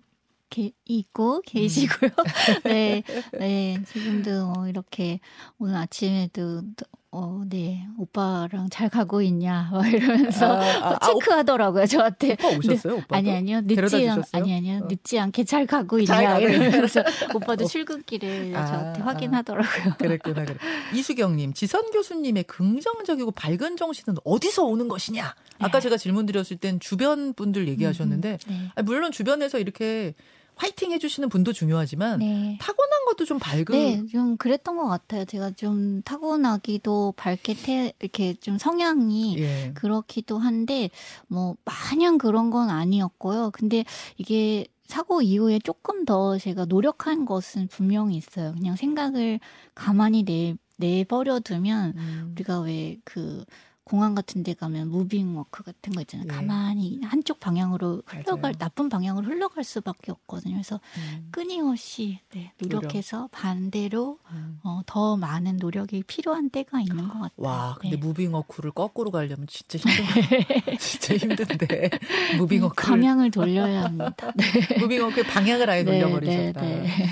게, 0.50 0.70
있고 0.84 1.40
계시고요. 1.40 2.10
네, 2.62 3.02
네, 3.32 3.82
지금도 3.88 4.52
뭐 4.52 4.68
이렇게 4.68 5.18
오늘 5.58 5.74
아침에도 5.74 6.62
어, 7.12 7.42
네, 7.44 7.88
오빠랑 7.98 8.68
잘 8.70 8.88
가고 8.88 9.20
있냐, 9.20 9.68
막 9.72 9.84
이러면서 9.92 10.46
아, 10.46 10.60
아, 10.60 10.98
아, 11.00 11.06
체크하더라고요, 11.06 11.86
저한테. 11.86 12.34
오빠 12.34 12.48
오셨어요, 12.56 12.94
오빠도? 12.98 13.16
아니, 13.16 13.32
아니요, 13.32 13.62
늦지, 13.64 14.08
않? 14.08 14.22
아니, 14.32 14.54
아니요, 14.54 14.82
어. 14.84 14.86
늦지 14.88 15.18
않게 15.18 15.42
잘 15.42 15.66
가고 15.66 15.98
있냐, 15.98 16.06
잘 16.06 16.24
가고 16.24 16.46
이러면서 16.46 17.02
오빠도 17.34 17.64
어. 17.64 17.66
출근길에 17.66 18.54
아, 18.54 18.64
저한테 18.64 19.02
아. 19.02 19.06
확인하더라고요. 19.06 19.94
그랬구나, 19.98 20.44
그래. 20.44 20.56
이수경님, 20.94 21.54
지선 21.54 21.90
교수님의 21.90 22.44
긍정적이고 22.44 23.32
밝은 23.32 23.76
정신은 23.76 24.18
어디서 24.24 24.64
오는 24.64 24.86
것이냐? 24.86 25.34
아까 25.58 25.78
네. 25.78 25.80
제가 25.80 25.96
질문 25.96 26.26
드렸을 26.26 26.58
땐 26.58 26.78
주변 26.78 27.34
분들 27.34 27.66
얘기하셨는데, 27.66 28.38
음, 28.46 28.52
네. 28.52 28.68
아니, 28.76 28.84
물론 28.84 29.10
주변에서 29.10 29.58
이렇게 29.58 30.14
화이팅 30.60 30.92
해주시는 30.92 31.30
분도 31.30 31.54
중요하지만, 31.54 32.18
네. 32.18 32.58
타고난 32.60 33.06
것도 33.06 33.24
좀 33.24 33.38
밝은. 33.38 33.64
네, 33.70 34.04
좀 34.12 34.36
그랬던 34.36 34.76
것 34.76 34.86
같아요. 34.88 35.24
제가 35.24 35.52
좀 35.52 36.02
타고나기도 36.02 37.14
밝게 37.16 37.54
태, 37.54 37.92
이렇게 37.98 38.34
좀 38.34 38.58
성향이 38.58 39.38
예. 39.38 39.72
그렇기도 39.74 40.36
한데, 40.36 40.90
뭐, 41.28 41.56
마냥 41.64 42.18
그런 42.18 42.50
건 42.50 42.68
아니었고요. 42.68 43.52
근데 43.54 43.86
이게 44.18 44.66
사고 44.84 45.22
이후에 45.22 45.60
조금 45.60 46.04
더 46.04 46.36
제가 46.36 46.66
노력한 46.66 47.24
것은 47.24 47.68
분명히 47.68 48.16
있어요. 48.16 48.52
그냥 48.52 48.76
생각을 48.76 49.40
가만히 49.74 50.24
내, 50.24 50.56
내버려 50.76 51.40
두면, 51.40 51.94
음. 51.96 52.28
우리가 52.32 52.60
왜 52.60 52.98
그, 53.04 53.46
공항 53.90 54.14
같은 54.14 54.44
데 54.44 54.54
가면 54.54 54.88
무빙 54.88 55.36
워크 55.36 55.64
같은 55.64 55.92
거 55.92 56.00
있잖아요. 56.02 56.28
예. 56.30 56.32
가만히 56.32 57.00
한쪽 57.02 57.40
방향으로 57.40 58.04
흘러갈, 58.06 58.40
맞아요. 58.52 58.52
나쁜 58.58 58.88
방향으로 58.88 59.26
흘러갈 59.26 59.64
수밖에 59.64 60.12
없거든요. 60.12 60.54
그래서 60.54 60.78
음. 60.96 61.26
끊임없이 61.32 62.20
네, 62.32 62.52
노력해서 62.60 63.28
반대로 63.32 64.20
음. 64.30 64.60
어, 64.62 64.82
더 64.86 65.16
많은 65.16 65.56
노력이 65.56 66.04
필요한 66.04 66.50
때가 66.50 66.80
있는 66.80 67.08
것 67.08 67.14
같아요. 67.14 67.30
와, 67.34 67.76
근데 67.80 67.96
네. 67.96 68.06
무빙어쿠를 68.06 68.70
거꾸로 68.70 69.10
가려면 69.10 69.48
진짜 69.48 69.76
힘든, 69.82 70.78
진짜 70.78 71.16
힘든데. 71.16 71.90
무빙어쿠를. 72.38 72.88
방향을 72.88 73.32
돌려야 73.32 73.86
합니다. 73.86 74.32
네. 74.38 74.78
무빙어쿠의 74.78 75.26
방향을 75.26 75.68
아예 75.68 75.82
네, 75.82 75.98
돌려버리셨다. 75.98 76.60
네, 76.60 76.82
네. 76.82 77.06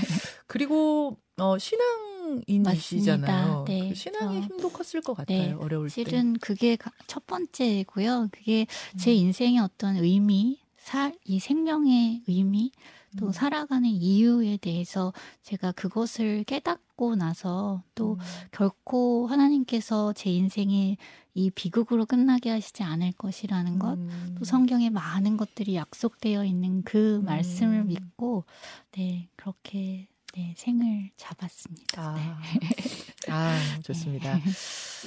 그리고, 0.46 1.18
어, 1.38 1.58
신앙 1.58 2.07
인이시잖아요. 2.46 3.64
맞습니다. 3.64 3.64
네, 3.66 3.88
그 3.90 3.94
신앙이 3.94 4.40
저- 4.40 4.46
힘도 4.46 4.68
컸을 4.70 5.02
것 5.02 5.14
같아요. 5.14 5.42
네, 5.42 5.52
어려울 5.52 5.88
때. 5.88 5.92
실은 5.94 6.34
그게 6.40 6.76
가- 6.76 6.90
첫 7.06 7.26
번째고요. 7.26 8.28
그게 8.32 8.66
음. 8.94 8.98
제 8.98 9.12
인생의 9.14 9.58
어떤 9.60 9.96
의미, 9.96 10.58
사, 10.76 11.12
이 11.24 11.38
생명의 11.38 12.22
의미, 12.26 12.72
또 13.18 13.26
음. 13.28 13.32
살아가는 13.32 13.88
이유에 13.88 14.58
대해서 14.58 15.12
제가 15.42 15.72
그것을 15.72 16.44
깨닫고 16.44 17.16
나서 17.16 17.82
또 17.94 18.14
음. 18.14 18.18
결코 18.52 19.26
하나님께서 19.26 20.12
제 20.12 20.30
인생에 20.30 20.96
이 21.34 21.50
비극으로 21.50 22.04
끝나게 22.04 22.50
하시지 22.50 22.82
않을 22.82 23.12
것이라는 23.12 23.78
것, 23.78 23.94
음. 23.98 24.34
또 24.38 24.44
성경에 24.44 24.90
많은 24.90 25.36
것들이 25.36 25.74
약속되어 25.76 26.44
있는 26.44 26.82
그 26.82 27.16
음. 27.20 27.24
말씀을 27.24 27.84
믿고 27.84 28.44
네 28.92 29.28
그렇게 29.36 30.08
네 30.34 30.54
생을 30.56 31.10
잡았습니다. 31.16 32.02
아, 32.02 32.14
네. 32.14 33.32
아, 33.32 33.58
좋습니다. 33.82 34.38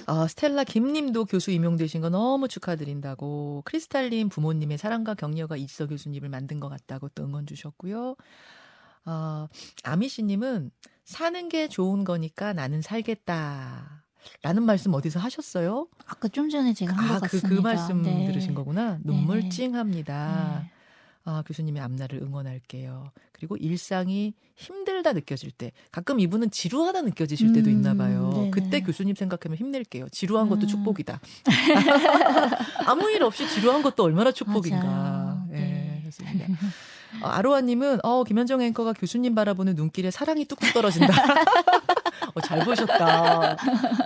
어, 0.07 0.27
스텔라 0.27 0.63
김님도 0.63 1.25
교수 1.25 1.51
임용되신 1.51 2.01
거 2.01 2.09
너무 2.09 2.47
축하드린다고. 2.47 3.61
크리스탈님 3.65 4.29
부모님의 4.29 4.77
사랑과 4.77 5.13
격려가 5.13 5.55
이지서 5.57 5.87
교수님을 5.87 6.29
만든 6.29 6.59
것 6.59 6.69
같다고 6.69 7.09
또 7.09 7.23
응원 7.23 7.45
주셨고요. 7.45 8.15
어, 9.05 9.47
아미씨님은 9.83 10.71
사는 11.05 11.49
게 11.49 11.67
좋은 11.67 12.03
거니까 12.03 12.53
나는 12.53 12.81
살겠다. 12.81 14.03
라는 14.43 14.63
말씀 14.63 14.93
어디서 14.93 15.19
하셨어요? 15.19 15.87
아까 16.05 16.27
좀 16.27 16.49
전에 16.49 16.73
제가 16.73 16.93
한 16.93 17.05
아, 17.05 17.07
것 17.07 17.15
그, 17.15 17.37
같습니다. 17.37 17.49
그 17.49 17.61
말씀 17.61 18.01
네. 18.01 18.27
들으신 18.27 18.53
거구나. 18.53 18.99
눈물 19.03 19.41
네. 19.41 19.49
찡합니다. 19.49 20.67
네. 21.25 21.31
아, 21.31 21.43
교수님의 21.45 21.81
앞날을 21.81 22.19
응원할게요. 22.21 23.11
그리고 23.31 23.57
일상이 23.57 24.33
힘들다 24.55 25.13
느껴질 25.13 25.51
때, 25.51 25.71
가끔 25.91 26.19
이분은 26.19 26.51
지루하다 26.51 27.01
느껴지실 27.03 27.53
때도 27.53 27.69
음, 27.69 27.75
있나 27.75 27.95
봐요. 27.95 28.31
네네. 28.33 28.51
그때 28.51 28.81
교수님 28.81 29.15
생각하면 29.15 29.57
힘낼게요. 29.57 30.09
지루한 30.09 30.49
것도 30.49 30.61
음. 30.61 30.67
축복이다. 30.67 31.19
아무 32.85 33.09
일 33.09 33.23
없이 33.23 33.47
지루한 33.47 33.81
것도 33.81 34.03
얼마나 34.03 34.31
축복인가. 34.31 35.45
예, 35.51 35.55
네. 35.55 36.01
좋습니다. 36.05 36.45
어, 37.21 37.27
아로아님은 37.27 37.99
어, 38.03 38.23
김현정 38.23 38.61
앵커가 38.61 38.93
교수님 38.93 39.35
바라보는 39.35 39.75
눈길에 39.75 40.11
사랑이 40.11 40.45
뚝뚝 40.45 40.73
떨어진다. 40.73 41.13
어, 42.33 42.41
잘 42.41 42.59
보셨다. 42.63 43.57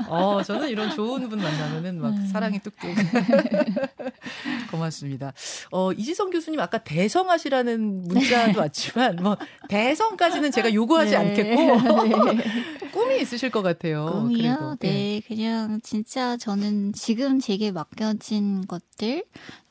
어, 0.07 0.41
저는 0.43 0.69
이런 0.69 0.89
좋은 0.91 1.27
분 1.29 1.39
만나면은 1.39 2.01
막 2.01 2.09
음. 2.09 2.27
사랑이 2.27 2.59
뚝뚝. 2.59 2.89
고맙습니다. 4.71 5.33
어, 5.71 5.91
이지성 5.91 6.29
교수님 6.29 6.59
아까 6.59 6.77
대성하시라는 6.79 8.07
문자도 8.07 8.59
왔지만 8.59 9.17
뭐 9.17 9.37
대성까지는 9.69 10.51
제가 10.51 10.73
요구하지 10.73 11.11
네. 11.11 11.17
않겠고 11.17 12.03
네. 12.33 12.89
꿈이 12.91 13.21
있으실 13.21 13.49
것 13.49 13.61
같아요. 13.61 14.05
꿈이요? 14.05 14.55
그래도. 14.55 14.75
네, 14.79 15.21
그냥 15.27 15.79
진짜 15.83 16.37
저는 16.37 16.93
지금 16.93 17.39
제게 17.39 17.71
맡겨진 17.71 18.65
것들, 18.67 19.25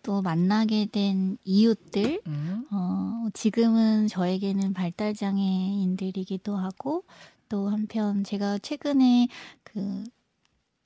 또 0.05 0.23
만나게 0.23 0.87
된 0.93 1.39
이웃들, 1.45 2.21
음. 2.27 2.67
어, 2.71 3.27
지금은 3.33 4.07
저에게는 4.07 4.75
발달장애인들이기도 4.75 6.57
하고, 6.57 7.05
또 7.49 7.69
한편 7.69 8.23
제가 8.23 8.59
최근에 8.59 9.29
그 9.65 10.05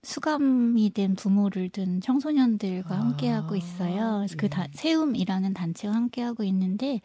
수감이 0.04 0.90
된 0.90 1.16
부모를 1.16 1.68
둔 1.70 2.00
청소년들과 2.00 2.94
아, 2.94 2.98
함께하고 3.00 3.56
있어요. 3.56 4.18
그래서 4.18 4.34
예. 4.34 4.36
그 4.36 4.48
다, 4.48 4.66
세움이라는 4.72 5.52
단체와 5.52 5.94
함께하고 5.94 6.44
있는데, 6.44 6.86
네. 6.86 7.00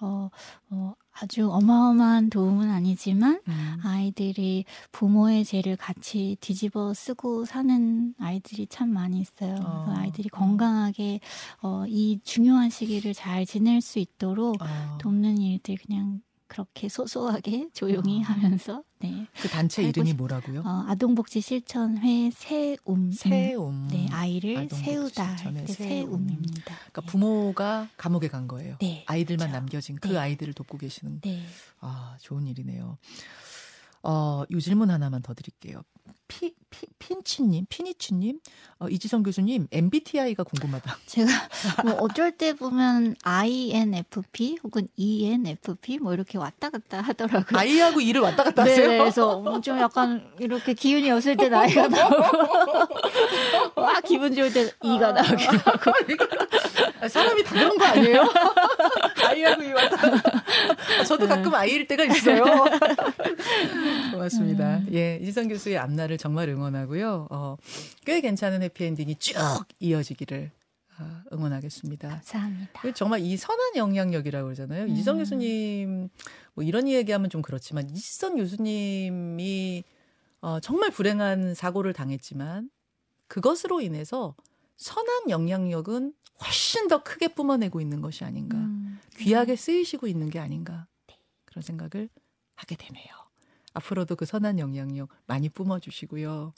어, 0.00 0.30
어, 0.68 0.94
아주 1.20 1.50
어마어마한 1.50 2.30
도움은 2.30 2.70
아니지만, 2.70 3.40
음. 3.46 3.76
아이들이 3.82 4.64
부모의 4.92 5.44
죄를 5.44 5.76
같이 5.76 6.36
뒤집어 6.40 6.92
쓰고 6.92 7.44
사는 7.44 8.14
아이들이 8.18 8.66
참 8.66 8.90
많이 8.90 9.20
있어요. 9.20 9.54
어. 9.54 9.84
그래서 9.84 10.00
아이들이 10.00 10.28
건강하게 10.28 11.20
어, 11.62 11.84
이 11.86 12.20
중요한 12.24 12.70
시기를 12.70 13.14
잘 13.14 13.46
지낼 13.46 13.80
수 13.80 13.98
있도록 13.98 14.56
아, 14.60 14.98
돕는 15.00 15.38
일들 15.38 15.76
그냥 15.76 16.20
그렇게 16.54 16.88
소소하게 16.88 17.68
조용히 17.74 18.22
아. 18.22 18.28
하면서 18.28 18.84
네. 19.00 19.26
그 19.42 19.48
단체 19.48 19.82
이름이 19.82 20.10
싶- 20.10 20.16
뭐라고요? 20.16 20.60
어, 20.64 20.84
아동복지 20.86 21.40
실천회 21.40 22.30
세움 22.32 23.10
세움. 23.10 23.88
네 23.88 24.06
아이를 24.12 24.68
세우다. 24.70 25.36
세움입니다. 25.66 26.62
그러니까 26.76 27.00
네. 27.00 27.06
부모가 27.08 27.88
감옥에 27.96 28.28
간 28.28 28.46
거예요. 28.46 28.76
네, 28.80 29.02
아이들만 29.08 29.48
그렇죠. 29.48 29.58
남겨진 29.58 29.96
그 29.96 30.08
네. 30.08 30.16
아이들을 30.16 30.54
돕고 30.54 30.78
계시는 30.78 31.20
네. 31.22 31.42
아 31.80 32.16
좋은 32.20 32.46
일이네요. 32.46 32.98
어, 34.04 34.44
요 34.50 34.60
질문 34.60 34.90
하나만 34.90 35.22
더 35.22 35.34
드릴게요. 35.34 35.82
피, 36.26 36.54
피, 36.70 36.86
핀치님, 36.98 37.66
피니치님, 37.68 38.40
어, 38.80 38.88
이지성 38.88 39.22
교수님, 39.22 39.68
MBTI가 39.70 40.42
궁금하다. 40.42 40.96
제가 41.06 41.30
뭐 41.84 41.94
어쩔 42.00 42.32
때 42.32 42.54
보면 42.54 43.14
INFP 43.22 44.58
혹은 44.62 44.88
ENFP 44.96 45.98
뭐 45.98 46.14
이렇게 46.14 46.38
왔다 46.38 46.70
갔다 46.70 47.00
하더라고요. 47.02 47.58
아이하고 47.58 48.00
이를 48.00 48.22
왔다 48.22 48.42
갔다 48.42 48.64
네, 48.64 48.70
하세요? 48.70 48.88
그래서 48.98 49.60
좀 49.60 49.78
약간 49.78 50.26
이렇게 50.38 50.72
기운이 50.74 51.10
없을 51.10 51.36
때 51.36 51.48
나이가 51.48 51.88
나오고 51.88 52.22
와 53.76 54.00
기분 54.00 54.34
좋을 54.34 54.52
때 54.52 54.70
이가 54.82 55.12
나오기도 55.12 55.58
하고 55.58 55.92
아, 57.00 57.08
사람이 57.08 57.44
다 57.44 57.54
그런 57.54 57.76
거 57.76 57.84
아니에요? 57.84 58.24
아이하고 59.28 59.62
이 59.62 59.72
왔다 59.72 59.96
갔다. 59.96 60.42
아, 61.00 61.04
저도 61.04 61.28
가끔 61.28 61.54
아이일 61.54 61.86
때가 61.86 62.04
있어요. 62.04 62.44
고맙습니다. 64.12 64.82
예, 64.92 65.18
이지성 65.22 65.48
교수의 65.48 65.78
앞날을 65.78 66.18
정말 66.18 66.48
응원하고요. 66.48 67.28
어, 67.30 67.56
꽤 68.04 68.20
괜찮은 68.20 68.62
해피엔딩이 68.62 69.16
쭉 69.16 69.34
이어지기를 69.80 70.50
아, 70.96 71.24
응원하겠습니다. 71.32 72.08
감사합니다. 72.08 72.80
그 72.80 72.92
정말 72.92 73.20
이 73.20 73.36
선한 73.36 73.76
영향력이라고 73.76 74.46
그러잖아요. 74.46 74.84
음. 74.84 75.18
교수님 75.18 76.08
뭐 76.54 76.64
이런 76.64 76.86
얘기하면 76.88 77.30
좀 77.30 77.42
그렇지만 77.42 77.90
이지성 77.90 78.36
교수님이 78.36 79.82
어, 80.40 80.60
정말 80.60 80.90
불행한 80.90 81.54
사고를 81.54 81.92
당했지만 81.92 82.70
그것으로 83.26 83.80
인해서 83.80 84.36
선한 84.76 85.30
영향력은 85.30 86.12
훨씬 86.44 86.88
더 86.88 87.02
크게 87.02 87.28
뿜어내고 87.28 87.80
있는 87.80 88.00
것이 88.00 88.24
아닌가. 88.24 88.56
음, 88.56 89.00
귀하게 89.16 89.56
쓰이시고 89.56 90.06
있는 90.06 90.30
게 90.30 90.38
아닌가. 90.38 90.86
그런 91.44 91.62
생각을 91.62 92.08
하게 92.56 92.76
되네요. 92.76 93.23
앞으로도 93.74 94.16
그 94.16 94.24
선한 94.24 94.58
영향력 94.58 95.08
많이 95.26 95.48
뿜어주시고요. 95.48 96.52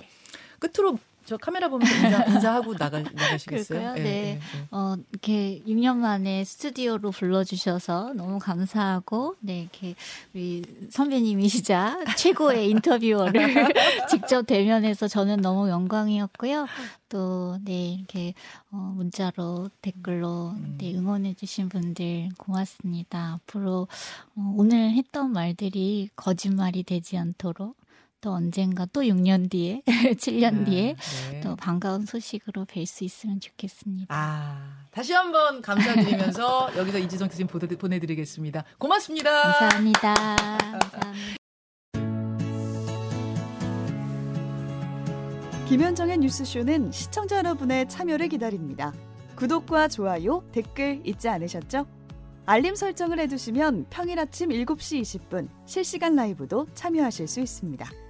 끝으로 0.59 0.99
저 1.27 1.37
카메라 1.37 1.69
보면서 1.69 1.93
인사, 1.97 2.25
인사 2.27 2.55
하고 2.55 2.77
나가, 2.77 3.01
나가시겠어요? 3.01 3.81
그럴까요? 3.81 3.95
네. 3.97 4.03
네. 4.03 4.41
어, 4.71 4.95
이렇게 5.11 5.61
6년 5.67 5.97
만에 5.97 6.45
스튜디오로 6.45 7.11
불러주셔서 7.11 8.13
너무 8.15 8.39
감사하고, 8.39 9.35
네, 9.41 9.63
이렇게 9.63 9.97
우리 10.33 10.63
선배님이시자 10.89 12.05
최고의 12.17 12.71
인터뷰어를 12.71 13.33
직접 14.09 14.47
대면해서 14.47 15.09
저는 15.09 15.41
너무 15.41 15.69
영광이었고요. 15.69 16.69
또, 17.09 17.59
네, 17.65 17.95
이렇게, 17.95 18.35
어, 18.71 18.77
문자로, 18.95 19.69
댓글로, 19.83 20.51
음. 20.57 20.79
네, 20.79 20.95
응원해주신 20.95 21.69
분들 21.71 22.29
고맙습니다. 22.39 23.41
앞으로, 23.41 23.89
어, 24.37 24.55
오늘 24.57 24.93
했던 24.93 25.33
말들이 25.33 26.09
거짓말이 26.15 26.85
되지 26.85 27.19
않도록 27.19 27.77
또 28.21 28.33
언젠가 28.33 28.87
또 28.93 29.03
6년 29.03 29.51
뒤에, 29.51 29.83
7년 29.87 30.61
네, 30.61 30.65
뒤에 30.65 30.97
네. 31.31 31.41
또 31.41 31.55
반가운 31.57 32.07
소식으로 32.07 32.65
뵐 32.65 32.87
수 32.87 33.05
있으면 33.05 33.41
좋겠습니다. 33.41 34.07
아, 34.15 34.87
다시 34.91 35.13
한번 35.13 35.61
감사드리면서 35.63 36.71
여기서 36.77 36.99
이지성 36.99 37.29
교수님 37.29 37.47
보내드리겠습니다. 37.47 38.65
고맙습니다. 38.79 39.43
감사합니다. 39.43 40.15
감사합니다. 40.15 41.37
김현정의 45.69 46.19
뉴스쇼는 46.19 46.93
시청자 46.93 47.39
여러분의 47.39 47.89
참여를 47.89 48.29
기다립니다. 48.29 48.93
구독과 49.35 49.89
좋아요, 49.89 50.45
댓글 50.53 51.03
잊지 51.05 51.29
않으셨죠? 51.29 51.87
알림 52.47 52.77
설정을 52.77 53.19
해두시면 53.19 53.87
평일 53.91 54.21
아침 54.21 54.51
7시 54.51 55.03
20분 55.03 55.49
실시간 55.67 56.15
라이브도 56.15 56.69
참여하실 56.75 57.27
수 57.27 57.41
있습니다. 57.41 58.06